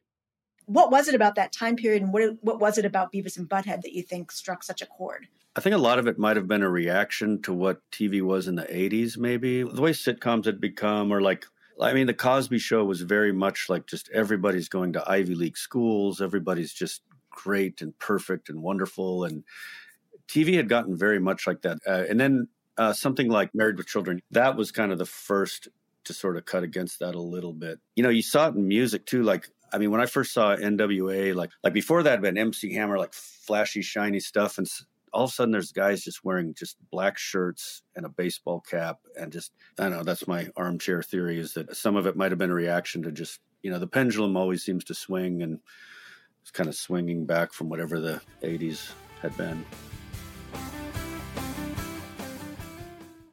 What 0.67 0.91
was 0.91 1.07
it 1.07 1.15
about 1.15 1.35
that 1.35 1.51
time 1.51 1.75
period 1.75 2.03
and 2.03 2.13
what, 2.13 2.37
what 2.41 2.59
was 2.59 2.77
it 2.77 2.85
about 2.85 3.11
Beavis 3.11 3.37
and 3.37 3.49
Butthead 3.49 3.81
that 3.81 3.93
you 3.93 4.03
think 4.03 4.31
struck 4.31 4.63
such 4.63 4.81
a 4.81 4.85
chord? 4.85 5.27
I 5.55 5.59
think 5.59 5.73
a 5.73 5.79
lot 5.79 5.97
of 5.97 6.05
it 6.05 6.19
might 6.19 6.35
have 6.35 6.47
been 6.47 6.61
a 6.61 6.69
reaction 6.69 7.41
to 7.43 7.53
what 7.53 7.81
TV 7.91 8.21
was 8.21 8.47
in 8.47 8.55
the 8.55 8.65
80s, 8.65 9.17
maybe. 9.17 9.63
The 9.63 9.81
way 9.81 9.91
sitcoms 9.91 10.45
had 10.45 10.61
become, 10.61 11.11
or 11.11 11.19
like 11.19 11.47
I 11.81 11.93
mean, 11.93 12.07
the 12.07 12.13
Cosby 12.13 12.59
Show 12.59 12.83
was 12.85 13.01
very 13.01 13.31
much 13.31 13.67
like 13.69 13.85
just 13.85 14.09
everybody's 14.09 14.69
going 14.69 14.93
to 14.93 15.09
Ivy 15.09 15.35
League 15.35 15.57
schools, 15.57 16.21
everybody's 16.21 16.73
just 16.73 17.01
great 17.29 17.81
and 17.81 17.97
perfect 17.99 18.49
and 18.49 18.61
wonderful, 18.61 19.25
and 19.25 19.43
TV 20.27 20.55
had 20.55 20.69
gotten 20.69 20.97
very 20.97 21.19
much 21.19 21.47
like 21.47 21.61
that. 21.61 21.77
Uh, 21.87 22.03
and 22.09 22.19
then 22.19 22.47
uh, 22.77 22.93
something 22.93 23.29
like 23.29 23.53
Married 23.53 23.77
with 23.77 23.87
Children, 23.87 24.21
that 24.31 24.55
was 24.55 24.71
kind 24.71 24.91
of 24.91 24.97
the 24.97 25.05
first 25.05 25.67
to 26.05 26.13
sort 26.13 26.37
of 26.37 26.45
cut 26.45 26.63
against 26.63 26.99
that 26.99 27.15
a 27.15 27.21
little 27.21 27.53
bit. 27.53 27.79
You 27.95 28.03
know, 28.03 28.09
you 28.09 28.21
saw 28.21 28.47
it 28.47 28.55
in 28.55 28.67
music 28.67 29.05
too. 29.05 29.23
Like, 29.23 29.49
I 29.73 29.77
mean, 29.77 29.91
when 29.91 30.01
I 30.01 30.05
first 30.05 30.33
saw 30.33 30.55
NWA, 30.55 31.35
like 31.35 31.51
like 31.63 31.73
before 31.73 32.03
that 32.03 32.11
had 32.11 32.21
been 32.21 32.37
MC 32.37 32.73
Hammer, 32.73 32.97
like 32.97 33.13
flashy, 33.13 33.81
shiny 33.81 34.19
stuff, 34.19 34.57
and 34.57 34.67
all 35.17 35.23
of 35.23 35.31
a 35.31 35.33
sudden 35.33 35.51
there's 35.51 35.71
guys 35.71 36.03
just 36.03 36.23
wearing 36.23 36.53
just 36.53 36.77
black 36.91 37.17
shirts 37.17 37.81
and 37.95 38.05
a 38.05 38.09
baseball 38.09 38.61
cap 38.61 38.99
and 39.19 39.31
just 39.31 39.51
I 39.79 39.89
don't 39.89 39.93
know 39.93 40.03
that's 40.03 40.27
my 40.27 40.47
armchair 40.55 41.01
theory 41.01 41.39
is 41.39 41.55
that 41.55 41.75
some 41.75 41.95
of 41.95 42.05
it 42.05 42.15
might 42.15 42.31
have 42.31 42.37
been 42.37 42.51
a 42.51 42.53
reaction 42.53 43.01
to 43.01 43.11
just 43.11 43.39
you 43.63 43.71
know 43.71 43.79
the 43.79 43.87
pendulum 43.87 44.37
always 44.37 44.63
seems 44.63 44.83
to 44.83 44.93
swing 44.93 45.41
and 45.41 45.59
it's 46.43 46.51
kind 46.51 46.69
of 46.69 46.75
swinging 46.75 47.25
back 47.25 47.51
from 47.51 47.67
whatever 47.67 47.99
the 47.99 48.21
80s 48.43 48.91
had 49.23 49.35
been. 49.35 49.65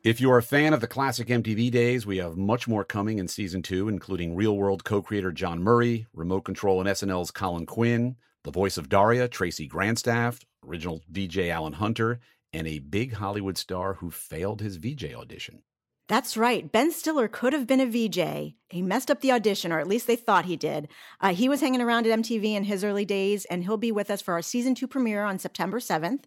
If 0.02 0.22
you're 0.22 0.38
a 0.38 0.42
fan 0.42 0.72
of 0.72 0.80
the 0.80 0.86
classic 0.86 1.28
MTV 1.28 1.70
days, 1.70 2.06
we 2.06 2.16
have 2.16 2.38
much 2.38 2.66
more 2.66 2.84
coming 2.84 3.18
in 3.18 3.28
season 3.28 3.62
two, 3.62 3.88
including 3.88 4.34
Real 4.34 4.56
World 4.56 4.84
co 4.84 5.02
creator 5.02 5.32
Jon 5.32 5.62
Murray, 5.62 6.06
Remote 6.14 6.42
Control 6.42 6.80
and 6.80 6.88
SNL's 6.88 7.30
Colin 7.30 7.66
Quinn, 7.66 8.16
the 8.42 8.50
voice 8.50 8.78
of 8.78 8.88
Daria, 8.88 9.28
Tracy 9.28 9.68
Grandstaff, 9.68 10.40
original 10.66 11.02
VJ 11.10 11.38
Alan 11.48 11.74
Hunter, 11.74 12.20
and 12.52 12.66
a 12.66 12.78
big 12.78 13.14
Hollywood 13.14 13.58
star 13.58 13.94
who 13.94 14.10
failed 14.10 14.60
his 14.60 14.76
VJ 14.76 15.14
audition. 15.14 15.62
That's 16.06 16.36
right. 16.36 16.70
Ben 16.70 16.92
Stiller 16.92 17.28
could 17.28 17.54
have 17.54 17.66
been 17.66 17.80
a 17.80 17.86
VJ. 17.86 18.54
He 18.68 18.82
messed 18.82 19.10
up 19.10 19.22
the 19.22 19.32
audition, 19.32 19.72
or 19.72 19.78
at 19.80 19.88
least 19.88 20.06
they 20.06 20.16
thought 20.16 20.44
he 20.44 20.56
did. 20.56 20.88
Uh, 21.18 21.32
he 21.32 21.48
was 21.48 21.62
hanging 21.62 21.80
around 21.80 22.06
at 22.06 22.18
MTV 22.18 22.54
in 22.54 22.64
his 22.64 22.84
early 22.84 23.06
days, 23.06 23.46
and 23.46 23.64
he'll 23.64 23.78
be 23.78 23.90
with 23.90 24.10
us 24.10 24.20
for 24.20 24.34
our 24.34 24.42
season 24.42 24.74
two 24.74 24.86
premiere 24.86 25.24
on 25.24 25.38
September 25.38 25.80
7th. 25.80 26.24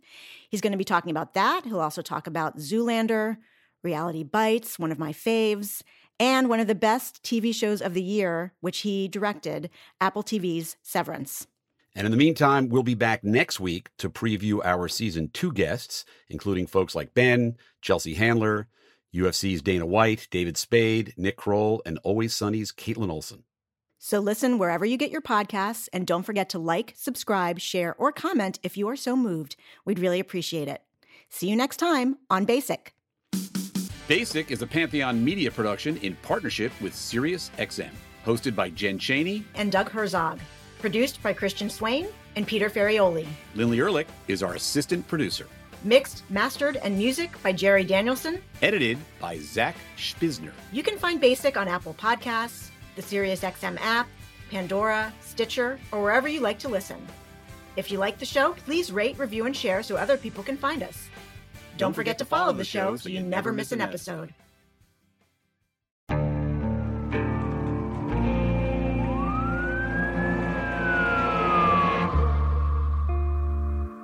He's 0.50 0.62
going 0.62 0.71
to 0.71 0.78
be 0.80 0.84
talking 0.84 1.12
about 1.12 1.36
that. 1.36 1.65
He'll 1.65 1.80
also 1.80 2.02
talk 2.02 2.26
about 2.26 2.58
Zoolander, 2.58 3.38
Reality 3.84 4.23
Bites, 4.23 4.80
one 4.80 4.91
of 4.91 4.97
my 4.97 5.13
faves, 5.13 5.84
and 6.19 6.50
one 6.50 6.60
of 6.60 6.65
the 6.65 6.73
best 6.73 7.21
TV 7.23 7.54
shows 7.54 7.80
of 7.80 7.93
the 7.93 8.02
year, 8.02 8.54
which 8.62 8.80
he 8.80 9.08
directed, 9.08 9.69
Apple 10.02 10.23
TV's 10.23 10.76
Severance. 10.82 11.45
And 11.97 12.05
in 12.05 12.12
the 12.12 12.17
meantime, 12.17 12.69
we'll 12.69 12.83
be 12.83 12.93
back 12.93 13.23
next 13.23 13.60
week 13.60 13.89
to 13.97 14.07
preview 14.07 14.63
our 14.63 14.88
season 14.88 15.31
two 15.33 15.51
guests, 15.51 16.05
including 16.29 16.67
folks 16.67 16.93
like 16.93 17.15
Ben, 17.15 17.57
Chelsea 17.81 18.13
Handler, 18.13 18.67
UFC's 19.15 19.63
Dana 19.63 19.88
White, 19.88 20.27
David 20.29 20.57
Spade, 20.57 21.15
Nick 21.17 21.38
Kroll, 21.38 21.81
and 21.88 21.97
Always 22.03 22.36
Sunny's 22.36 22.71
Kaitlin 22.71 23.10
Olson. 23.10 23.45
So 23.97 24.19
listen 24.19 24.60
wherever 24.60 24.86
you 24.86 24.95
get 24.95 25.10
your 25.10 25.23
podcasts, 25.23 25.89
and 25.91 26.05
don't 26.05 26.21
forget 26.21 26.49
to 26.49 26.60
like, 26.60 26.93
subscribe, 26.95 27.60
share, 27.60 27.95
or 27.97 28.12
comment 28.12 28.60
if 28.62 28.77
you 28.77 28.88
are 28.89 28.95
so 28.95 29.15
moved. 29.15 29.55
We'd 29.83 29.97
really 29.97 30.19
appreciate 30.19 30.67
it. 30.67 30.83
See 31.29 31.49
you 31.49 31.55
next 31.55 31.77
time 31.77 32.19
on 32.29 32.45
Basic. 32.45 32.93
Basic 34.07 34.51
is 34.51 34.62
a 34.62 34.67
Pantheon 34.67 35.25
media 35.25 35.49
production 35.49 35.97
in 35.97 36.15
partnership 36.17 36.71
with 36.79 36.93
SiriusXM, 36.93 37.89
hosted 38.23 38.55
by 38.55 38.69
Jen 38.69 38.99
Chaney 38.99 39.43
and 39.55 39.71
Doug 39.71 39.89
Herzog. 39.89 40.39
Produced 40.79 41.21
by 41.23 41.33
Christian 41.33 41.69
Swain 41.69 42.07
and 42.35 42.45
Peter 42.45 42.69
Ferrioli. 42.69 43.27
Lindley 43.55 43.79
Ehrlich 43.79 44.07
is 44.27 44.43
our 44.43 44.53
assistant 44.53 45.07
producer. 45.07 45.47
Mixed, 45.83 46.23
mastered, 46.29 46.77
and 46.77 46.97
music 46.97 47.31
by 47.43 47.51
Jerry 47.51 47.83
Danielson. 47.83 48.41
Edited 48.61 48.97
by 49.19 49.37
Zach 49.39 49.75
Spisner. 49.97 50.51
You 50.71 50.83
can 50.83 50.97
find 50.97 51.19
Basic 51.21 51.57
on 51.57 51.67
Apple 51.67 51.95
Podcasts, 51.95 52.69
the 52.95 53.01
SiriusXM 53.01 53.77
app, 53.79 54.07
Pandora, 54.49 55.13
Stitcher, 55.21 55.79
or 55.91 56.01
wherever 56.01 56.27
you 56.27 56.39
like 56.41 56.59
to 56.59 56.69
listen. 56.69 56.97
If 57.75 57.91
you 57.91 57.99
like 57.99 58.17
the 58.17 58.25
show, 58.25 58.53
please 58.65 58.91
rate, 58.91 59.19
review, 59.19 59.45
and 59.45 59.55
share 59.55 59.83
so 59.83 59.95
other 59.95 60.17
people 60.17 60.43
can 60.43 60.57
find 60.57 60.81
us. 60.81 61.09
Don't, 61.77 61.89
Don't 61.89 61.93
forget, 61.93 62.15
forget, 62.15 62.17
to 62.19 62.25
follow, 62.25 62.45
follow 62.45 62.57
the 62.57 62.63
show 62.63 62.95
so 62.95 63.09
you 63.09 63.21
never 63.21 63.51
miss 63.51 63.71
an 63.71 63.81
episode. 63.81 64.33